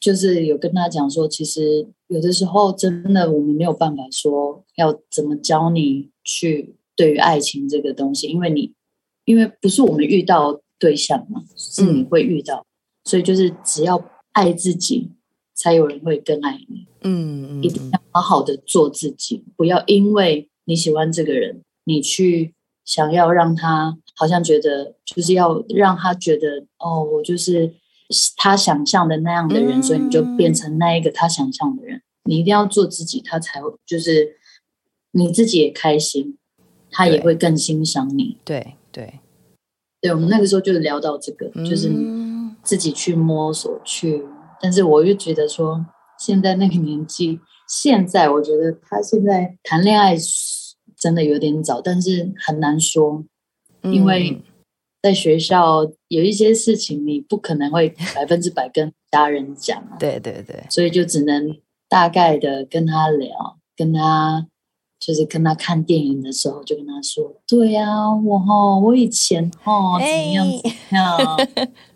[0.00, 8.72] 就是有跟他讲说，其实有的时候真的我们没有办法说要怎么教你去对于爱情这个东西，因为你
[9.24, 12.64] 因为不是我们遇到对象嘛，是你会遇到，
[13.04, 15.10] 所以就是只要爱自己，
[15.56, 16.86] 才有人会更爱你。
[17.02, 22.54] 嗯一定要好好的做自己，不要因为你喜欢这个人，你去
[22.84, 27.74] 想要让他好像觉得就是要让他觉得哦，我就是
[28.36, 32.02] 他想象的那样的人，嗯所以你就变成那一个他想象的人。
[32.28, 34.36] 你一定要做自己，他才会就是
[35.12, 36.36] 你自己也开心，
[36.90, 38.36] 他也会更欣赏你。
[38.44, 39.20] 对对，
[40.00, 44.24] 对，我们那个时候就是聊到这个，就是嗯自己去摸索去，
[44.60, 45.84] 但是我又觉得说，
[46.18, 50.16] 现在那个年纪，现在我觉得他现在谈恋爱
[50.96, 53.24] 真的有点早，但是很难说，
[53.82, 54.42] 因为嗯
[55.02, 61.56] 在学校有一些事情你不可能会 百分之百跟家人讲啊，对对对，所以就只能
[61.88, 64.48] 大概的跟他聊，跟他
[64.98, 71.68] 就是跟他看电影的时候，就跟他说：“对呀、我哈，我以前哈怎么样哎怎么样，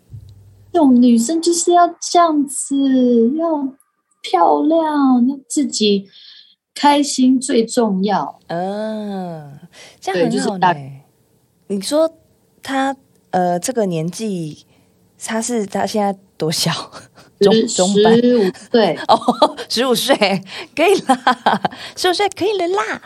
[0.71, 2.75] 这种女生就是要这样子，
[3.37, 3.73] 要
[4.21, 6.07] 漂亮，要自己
[6.73, 8.39] 开心最重要。
[8.47, 9.59] 嗯，
[9.99, 10.79] 这对样很好就是大呢。
[11.67, 12.09] 你说
[12.61, 12.95] 他
[13.31, 14.65] 呃这个年纪，
[15.17, 16.71] 他是他现在多小？
[17.39, 20.15] 中十中班十五岁， 哦，十五岁
[20.75, 21.61] 可以啦，
[21.97, 23.01] 十五岁可以了啦。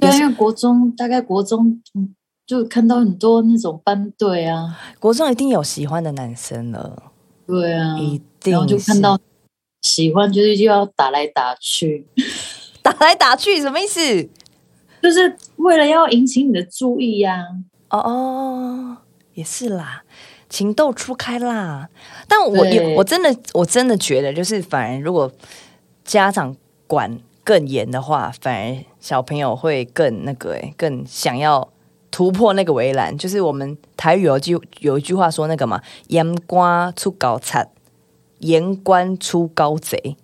[0.00, 2.12] 对啊，因为国中大概国中，嗯，
[2.52, 7.02] 就看到很多那种班队啊，国中一定有喜欢的男生了，
[7.46, 9.18] 对啊，一定然后就看到
[9.80, 12.06] 喜欢，就是就要打来打去，
[12.82, 14.28] 打来打去，什么意思？
[15.02, 17.42] 就是为了要引起你的注意呀、
[17.88, 18.96] 哦哦，
[19.32, 20.02] 也是啦，
[20.50, 21.88] 情窦初开啦。
[22.28, 25.32] 但我也我真的我真的觉得，就是反而如果
[26.04, 26.54] 家长
[26.86, 31.71] 管更严的话，反而小朋友会更那个、欸，更想要
[32.12, 33.18] 突破那个围栏。
[33.18, 37.66] 就是我们台语有句有一句话说那个嘛，严官出高贼，
[38.38, 40.16] 严官出高贼。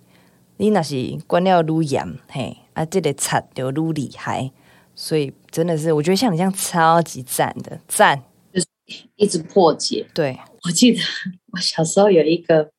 [0.59, 4.53] 你那是管了愈严，嘿，啊，这个贼就愈厉害。
[4.95, 8.21] 所以真的是，我觉得像你这样超级赞的赞，
[8.53, 8.67] 就是
[9.15, 10.05] 一直破解。
[10.13, 11.01] 对，我记得
[11.55, 12.71] 我小时候有一个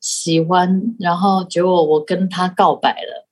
[0.00, 3.25] 喜欢，然后结果我跟他告白了，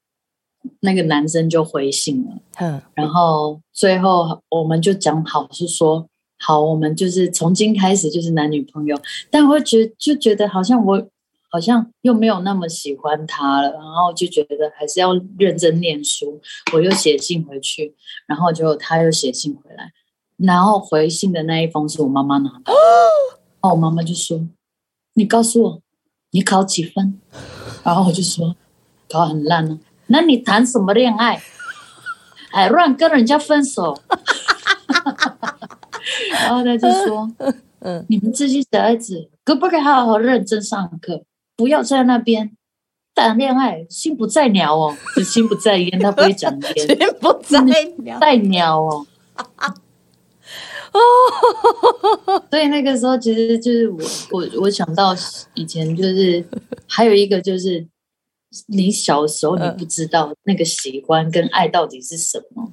[0.81, 2.39] 那个男生就回信了。
[2.59, 6.09] 嗯，然后最后我们就讲好是说，
[6.39, 8.99] 好，我们就是从今开始就是男女朋友。
[9.31, 11.09] 但我会觉就觉得好像我
[11.51, 16.41] 好像又没有那么喜欢他了，然后就觉得还是要认真念书。
[16.73, 17.95] 我又写信回去，
[18.27, 19.93] 然后结果他又写信回来，
[20.37, 22.73] 然后回信的那一封是我妈妈拿的。
[23.63, 24.47] 然后我妈妈就说
[25.15, 25.83] ：“你告诉我，
[26.33, 27.19] 你考几分？”
[27.83, 28.55] 然后我就说
[29.09, 31.41] ：“考很烂呢、那你谈什么恋爱？
[32.51, 33.99] 还 乱跟人家分手？”
[36.33, 37.31] 然后他就说
[37.81, 41.23] ：“嗯你们这些小孩子可不可以好好认真上课？
[41.57, 42.53] 不要在那边
[43.15, 47.61] 谈恋爱，心不在鸟哦，就心不在焉，他不会讲焉，心不在
[47.99, 48.19] 鸟。
[48.21, 49.07] 在鸟哦。
[52.51, 53.99] 所以那个时候，其实就是我
[54.31, 55.15] 我我想到
[55.55, 56.45] 以前就是
[56.87, 57.85] 还有一个就是，
[58.69, 62.73] 你小时候你不知道那个喜欢跟爱到底是什么。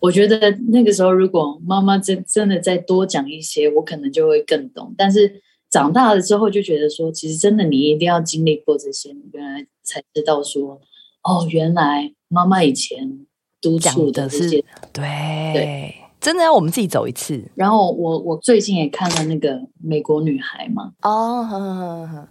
[0.00, 4.94] 我觉得那个时候如果妈妈真真的再多讲一些，我可能就会更懂。
[4.96, 10.80] 但是长大了之后就觉得说，其实真的你一定要经历过这些，你原来才知道说，
[11.22, 13.26] 哦，原来妈妈以前
[13.60, 14.64] 督促的这些。
[14.92, 15.94] 对对。
[16.20, 17.42] 真的要我们自己走一次。
[17.54, 22.28] 然后我我最近也看了那个《美国女孩》嘛，哦，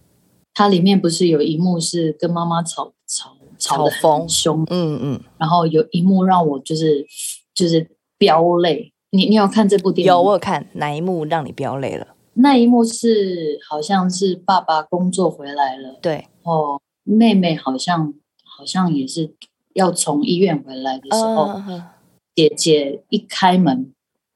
[0.59, 7.07] 它里面不是有一幕是跟妈妈吵吵吵得吵疯很凶，嗯嗯，然后有一幕让我就是
[7.53, 8.91] 就是飙泪。
[9.11, 10.09] 你你有看这部电影？
[10.09, 12.07] 有我有看哪一幕让你飙泪了？
[12.33, 19.33] 那一幕是好像是爸爸工作回来了，对，哦，妹妹好像好像也是
[19.75, 21.81] 要从医院回来的时候，嗯
[22.35, 23.93] 姐姐一开门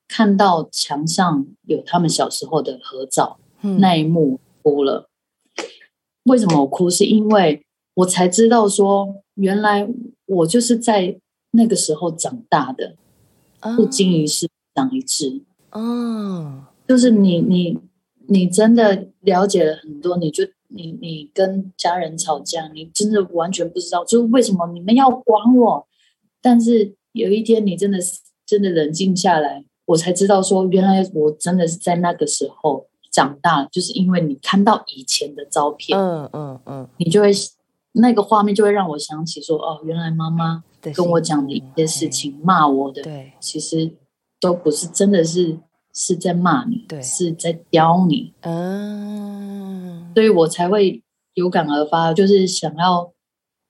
[0.07, 5.09] 看到墙上有他们小时候的合照，嗯那一幕哭了。
[6.23, 6.89] 为什么我哭？
[6.89, 7.65] 是因为
[7.95, 9.87] 我才知道说，原来
[10.25, 11.19] 我就是在
[11.51, 12.95] 那个时候长大的，
[13.75, 15.41] 不经一事长一智。
[15.71, 17.77] 哦，就是你你
[18.27, 25.87] 你真的了解了很多，你就你你跟家人吵架，你真的完全不知道，就是为什么你们要管我。
[26.41, 37.31] 但是有一天你真的是真的冷静下来，我才知道说，原来我真的是在那个时候长大，就是因为你看到以前的照片，嗯嗯嗯，你就会
[37.93, 43.91] 那个画面就会让我想起说，哦，原来妈妈跟我讲的一些事，情，骂我的，对，其实
[44.41, 45.59] 都不是真的是
[45.93, 51.03] 是在骂你，对是在刁你，嗯，所以我才会
[51.35, 53.13] 有感而发，就是想要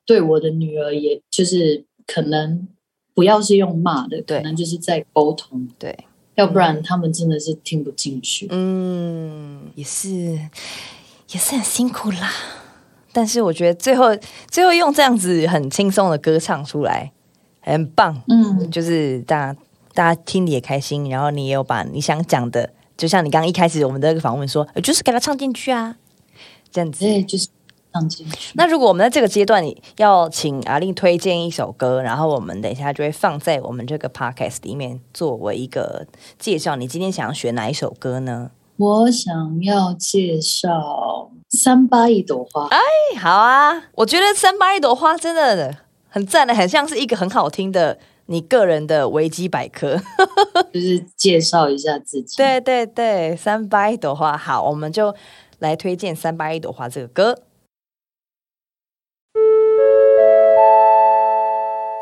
[0.05, 2.65] 对我的女儿，也就是可能
[3.13, 6.05] 不要是用骂的，对可能就是在沟通，对，
[6.35, 8.47] 要不然他们真的是听不进去。
[8.49, 12.31] 嗯，也是也是很辛苦啦。
[13.11, 14.05] 但是我觉得最后
[14.49, 17.11] 最后用这样子很轻松的歌唱出来，
[17.61, 18.21] 很棒。
[18.27, 19.59] 嗯，就是大家
[19.93, 25.95] 大家听你也开心，然后你也有把你想讲的，就像你刚刚一开始我们的那个访问说，呃就是给他唱进去啊，
[26.71, 27.47] 这样子就是
[27.93, 28.51] 放进去。
[28.55, 36.07] 那如果我们在这个阶段，你要请阿令推荐一首歌，然后我们等一下就会放在我们这个 podcast 里面作为一个
[36.39, 36.75] 介绍。
[36.75, 38.51] 你今天想要选哪一首歌呢？
[38.77, 42.79] 我想要介绍三八一朵花，哎，
[43.19, 45.77] 好啊，我觉得三八一朵花真的
[46.09, 50.01] 很赞的，很像是一个很好听的你个人的维基百科。
[50.73, 52.35] 就是介绍一下自己。
[52.35, 55.13] 对对对，三八一朵花，好，我们就
[55.59, 57.37] 来推荐《三八一朵花》这个歌。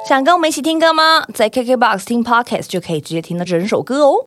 [0.03, 1.23] 想跟我们一起听歌吗？
[1.31, 4.25] 在 KKBOX 听 Podcast 就可以直接听到整首歌哦。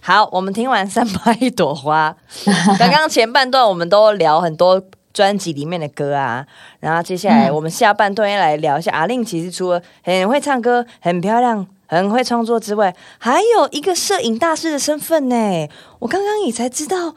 [0.00, 2.16] 好，我们听完《三八一朵花》，
[2.78, 4.80] 刚刚前半段我们都聊很多
[5.12, 6.46] 专辑里面的歌啊，
[6.78, 9.24] 然后接下来我们下半段要来聊一下阿令。
[9.24, 15.68] 其实除了很会唱歌、很漂亮、很会创作之外，还有一个摄影大师的身份呢。
[15.98, 17.16] 我刚刚也才知道，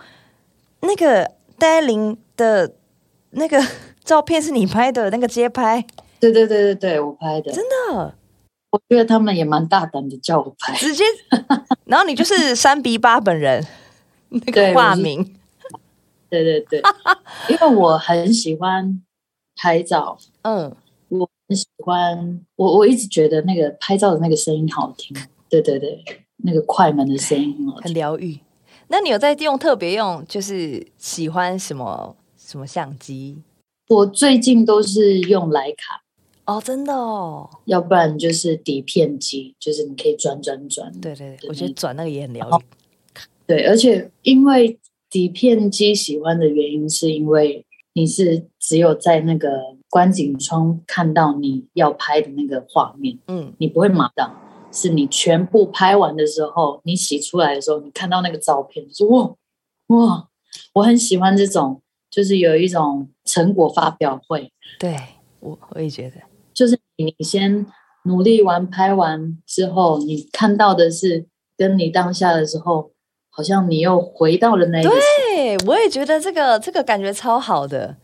[0.81, 2.73] 那个戴琳的
[3.31, 3.63] 那个
[4.03, 5.85] 照片是你拍的，那个街拍，
[6.19, 8.15] 对对对对对，我拍的，真的。
[8.71, 11.03] 我觉得他们也蛮大胆的，叫我拍，直接，
[11.85, 13.63] 然后你就是三比八本人
[14.29, 15.35] 那个化名，
[16.27, 16.81] 对对对，
[17.49, 18.99] 因为我很喜欢
[19.55, 20.75] 拍照，嗯，
[21.09, 25.15] 我很喜欢，我我一直觉得那个拍照的那个声音好听，
[25.47, 26.03] 对对对，
[26.37, 28.39] 那个快门的声音很疗愈。
[28.87, 33.37] 那你有在用特别用，就是喜欢什么什么相机？
[33.89, 36.03] 我最近都是用徕卡。
[36.45, 40.91] 哦，真的哦，要不然就是底片机，就是你可以转转转。
[40.99, 42.63] 对对对，我觉得转那个也很疗愈。
[43.47, 44.79] 对，而且因为
[45.09, 49.49] 底片机喜欢的原因，是因为你是只有在那个
[49.89, 54.35] 观景窗看到你要拍的那个画面，嗯，你不会马上，
[54.71, 59.33] 是你全部拍完的时候，你洗出来的时候，你看到那个照片，就哇
[59.87, 60.27] 哇，
[60.73, 61.82] 我很喜欢这种，
[62.13, 64.51] 就是有一种成果发表会。
[64.77, 64.95] 对
[65.39, 66.17] 我我也觉得。
[66.53, 67.65] 就是你先
[68.03, 71.25] 努力完拍完之后，你看到的是
[71.57, 72.91] 跟你当下的时候，
[73.31, 74.89] 好像你又回到了那个。
[74.89, 77.97] 对，我也觉得这个这个感觉超好的。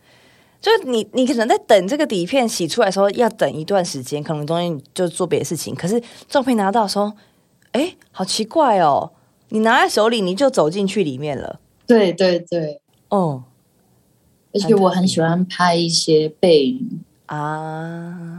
[0.60, 5.76] 就是你你可能在等这个底片洗出来的时候，要等一段时间，可能中间就做别的事情。
[5.76, 7.12] 可是照片拿到时候，
[7.74, 9.12] 哎，好奇怪哦！
[9.50, 11.60] 你拿在手里，你就走进去里面了。
[11.86, 13.44] 对对对，哦。
[14.54, 17.02] 而且我很喜欢拍一些背影。
[17.28, 18.30] 啊，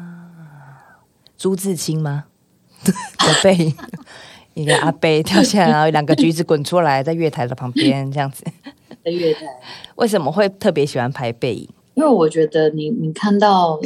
[1.36, 2.24] 朱自清吗？
[2.82, 2.92] 的
[3.42, 3.74] 背影，
[4.54, 8.44] 一个阿贝跳下来，然后两个橘子滚出来，在月台的旁边这样子。
[9.04, 9.46] 在月台，
[9.96, 11.68] 为什么会特别喜欢拍背影？
[11.94, 13.78] 因为我觉得你你看到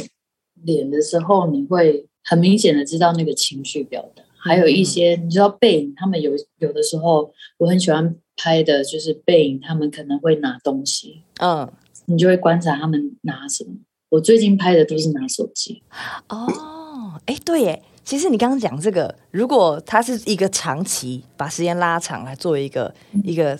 [0.63, 4.23] 脸的时候，你会很明显的知道那个情绪表达。
[4.37, 11.69] 还有一些你知道背影，他们有有的时候我很喜欢拍的就是背影，他们可能会拿东西，嗯，
[12.05, 13.71] 你就会观察他们拿什么。
[14.09, 15.81] 我最近拍的都是拿手机
[16.29, 22.93] 哦，哎，对耶，其实你刚刚讲这个，如果它是一个长期把时间拉长来作为一个
[23.23, 23.57] 一个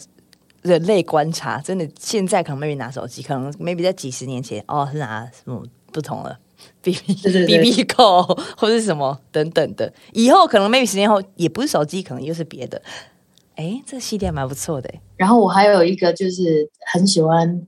[0.62, 6.39] 人类观察，真的现在可能 maybe 拿手机，可能 maybe 在几十年前哦是拿什么不同了
[6.82, 7.14] B B
[7.46, 8.22] B B 扣
[8.56, 12.82] 或者什么等等的，以后可能 maybe 十年后也不是手机，可能又是别的。
[13.56, 14.93] 哎，这系列蛮不错的。
[15.18, 17.66] 然后我还有一个就是很喜欢，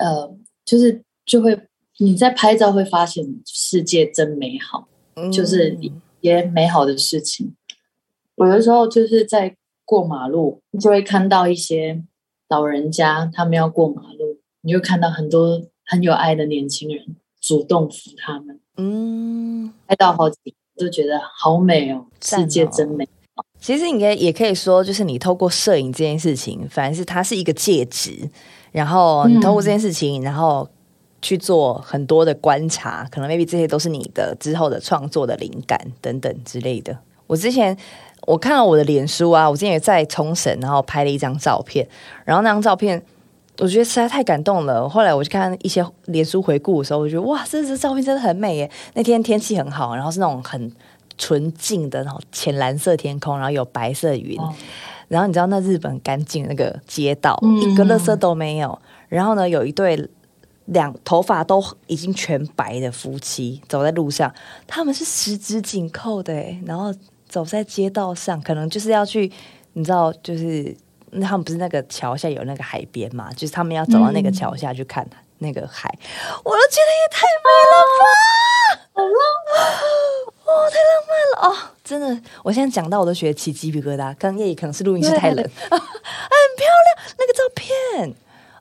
[0.00, 0.34] 呃，
[0.64, 1.58] 就是就会。
[2.02, 4.88] 你在拍照会发现世界真美好，
[5.30, 5.92] 就是一
[6.22, 7.54] 些美好的事情。
[8.36, 12.02] 有的时候就是在过马路，你就会看到一些
[12.48, 17.04] 老人家，他们要过马路，你就看到很多很有爱的年轻人
[17.38, 18.58] 主动扶他们。
[18.78, 20.38] 嗯，拍到好几
[20.78, 23.06] 都觉得好美哦，世界真美。
[23.58, 28.30] 其实应该也可以说，就是你透过摄影这件事情，反正是它是一个介质，
[28.72, 30.68] 然后你透过这件事情，然后。
[31.22, 36.96] 去做很多的观察，可能 maybe 这些都是你的之后的创作的灵感等等之类的。
[37.26, 37.76] 我之前
[38.22, 41.86] 我看了我的脸书啊，我之前也在冲绳，然后拍了一张照片，
[42.24, 43.02] 然后那张照片
[43.58, 44.88] 我觉得实在太感动了。
[44.88, 48.70] 后来我去看一些脸书回顾的时候，我觉得哇，这这照片真的很美耶！
[48.94, 50.72] 那天天气很好，然后是那种很
[51.18, 54.40] 纯净的那种浅蓝色天空，然后有白色云，
[55.10, 58.80] 然后你知道那日本干净那个街道，一个垃圾都没有。
[59.10, 60.08] 然后呢，有一对。
[60.66, 64.32] 两头发都已经全白的夫妻走在路上，
[64.68, 66.32] 他们是十指紧扣的，
[66.64, 66.94] 然后
[67.28, 69.32] 走在街道上，可能就是要去，
[69.72, 70.72] 你知道，就是
[71.22, 75.04] 他们不是那个桥下有那个海边嘛，就是他们要走到那个桥下去看
[75.38, 75.92] 那个海，
[76.44, 78.04] 我都觉得也太美了吧，
[78.92, 79.10] 好浪
[79.50, 79.58] 漫，
[80.46, 81.50] 哦，太浪漫了哦，
[81.90, 85.80] 真的，我现在讲到我都觉得起鸡皮疙瘩，刚夜可能是录音室太冷， 很漂
[86.86, 88.14] 亮那个照片。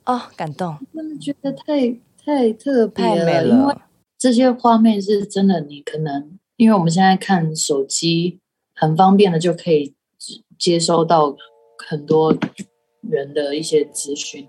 [0.03, 0.75] 哦，感动！
[0.95, 3.75] 真的觉得太太特别了，因为
[4.17, 5.59] 这些画面是真的。
[5.61, 8.39] 你可能因为我们现在看手机
[8.73, 9.93] 很方便的，就可以
[10.57, 11.37] 接收到
[11.87, 12.35] 很多
[13.01, 14.47] 人的一些资讯，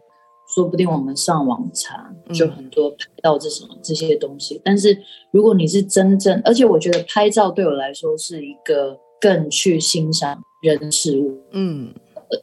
[0.54, 4.60] 说不定我们上网查就很多拍到这种这些东西。
[4.64, 4.96] 但是
[5.30, 11.94] 如果你是真正，而且我觉得拍照对我来说是一个更去欣赏人事物，嗯，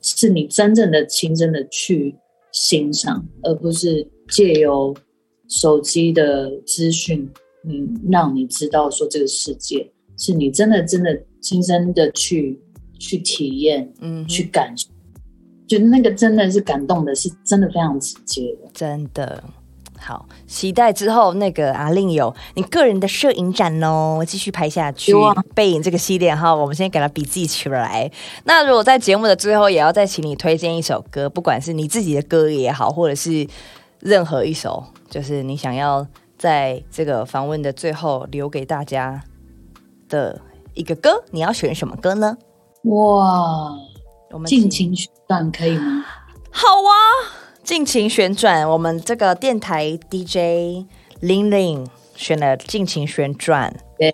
[0.02, 2.16] 是你真正的亲身的去
[2.52, 4.96] 欣赏，而不是借由
[5.50, 7.30] 手机的资讯，
[7.64, 12.60] 你让你知道说这个世界是你真的真的亲身的去
[13.00, 14.90] 去体验，嗯去感受，
[15.68, 18.70] 觉得那个真的是感动的，是真的非常直接的。
[18.74, 19.44] 真的
[20.00, 25.12] 好，期待之后那个阿令有你个人的摄影展哦，继续拍下去。
[25.56, 28.10] 背影这个系列哈，我们先给它笔记起来。
[28.46, 33.46] 那如果在节目的最后，也要再请你推荐一首歌，不管是你自己的歌也好，或者是
[34.00, 36.06] 任何一首，就是你想要
[36.38, 39.22] 在这个访问的最后留给大家
[40.08, 40.40] 的
[40.76, 42.38] 一个歌，你要选什么歌呢？
[42.84, 43.76] 哇，
[44.32, 46.06] 我们尽情旋转可以吗？
[46.52, 46.94] 好啊，
[47.64, 48.68] 尽情旋转。
[48.70, 50.86] 我们这个电台 DJ
[51.20, 54.12] 玲玲选了尽情旋转，对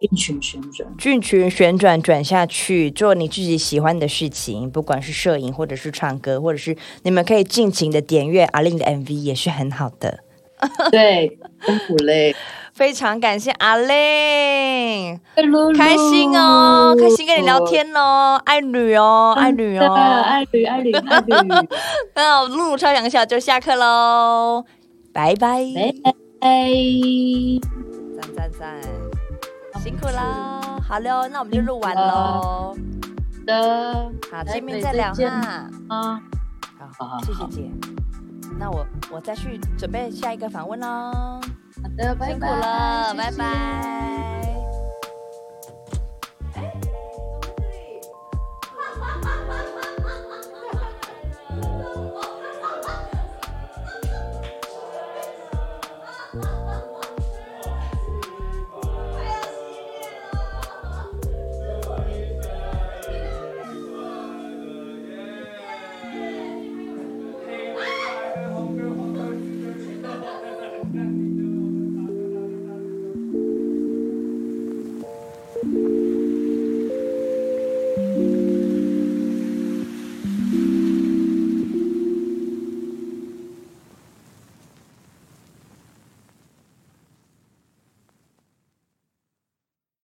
[0.00, 10.20] 尽情旋转，尽情旋转转下去，做你自己喜欢的事情，不管是摄影，或者是唱歌，或者是你们可以尽情的点阅阿玲的 MV，也是很好的。
[10.90, 12.34] 对，辛苦嘞，
[12.74, 21.68] 非常感谢阿令，露露开心哦，开心跟你聊天哦，爱女哦，爱女哦，爱女，爱女，爱女，
[22.16, 24.64] 那露露超想笑就下课喽，
[25.12, 25.92] 拜拜，拜
[26.40, 26.50] 拜。
[28.20, 28.80] 赞赞赞，
[29.80, 32.76] 辛苦啦，好喽，那我们就录完喽，
[33.46, 35.70] 的，好，台见面再聊哈。
[35.88, 36.20] 啊，
[36.76, 37.70] 好好好谢谢姐。
[38.58, 41.40] 那我我再去准备下一个访问喽，
[41.84, 44.53] 好的辛苦了拜拜。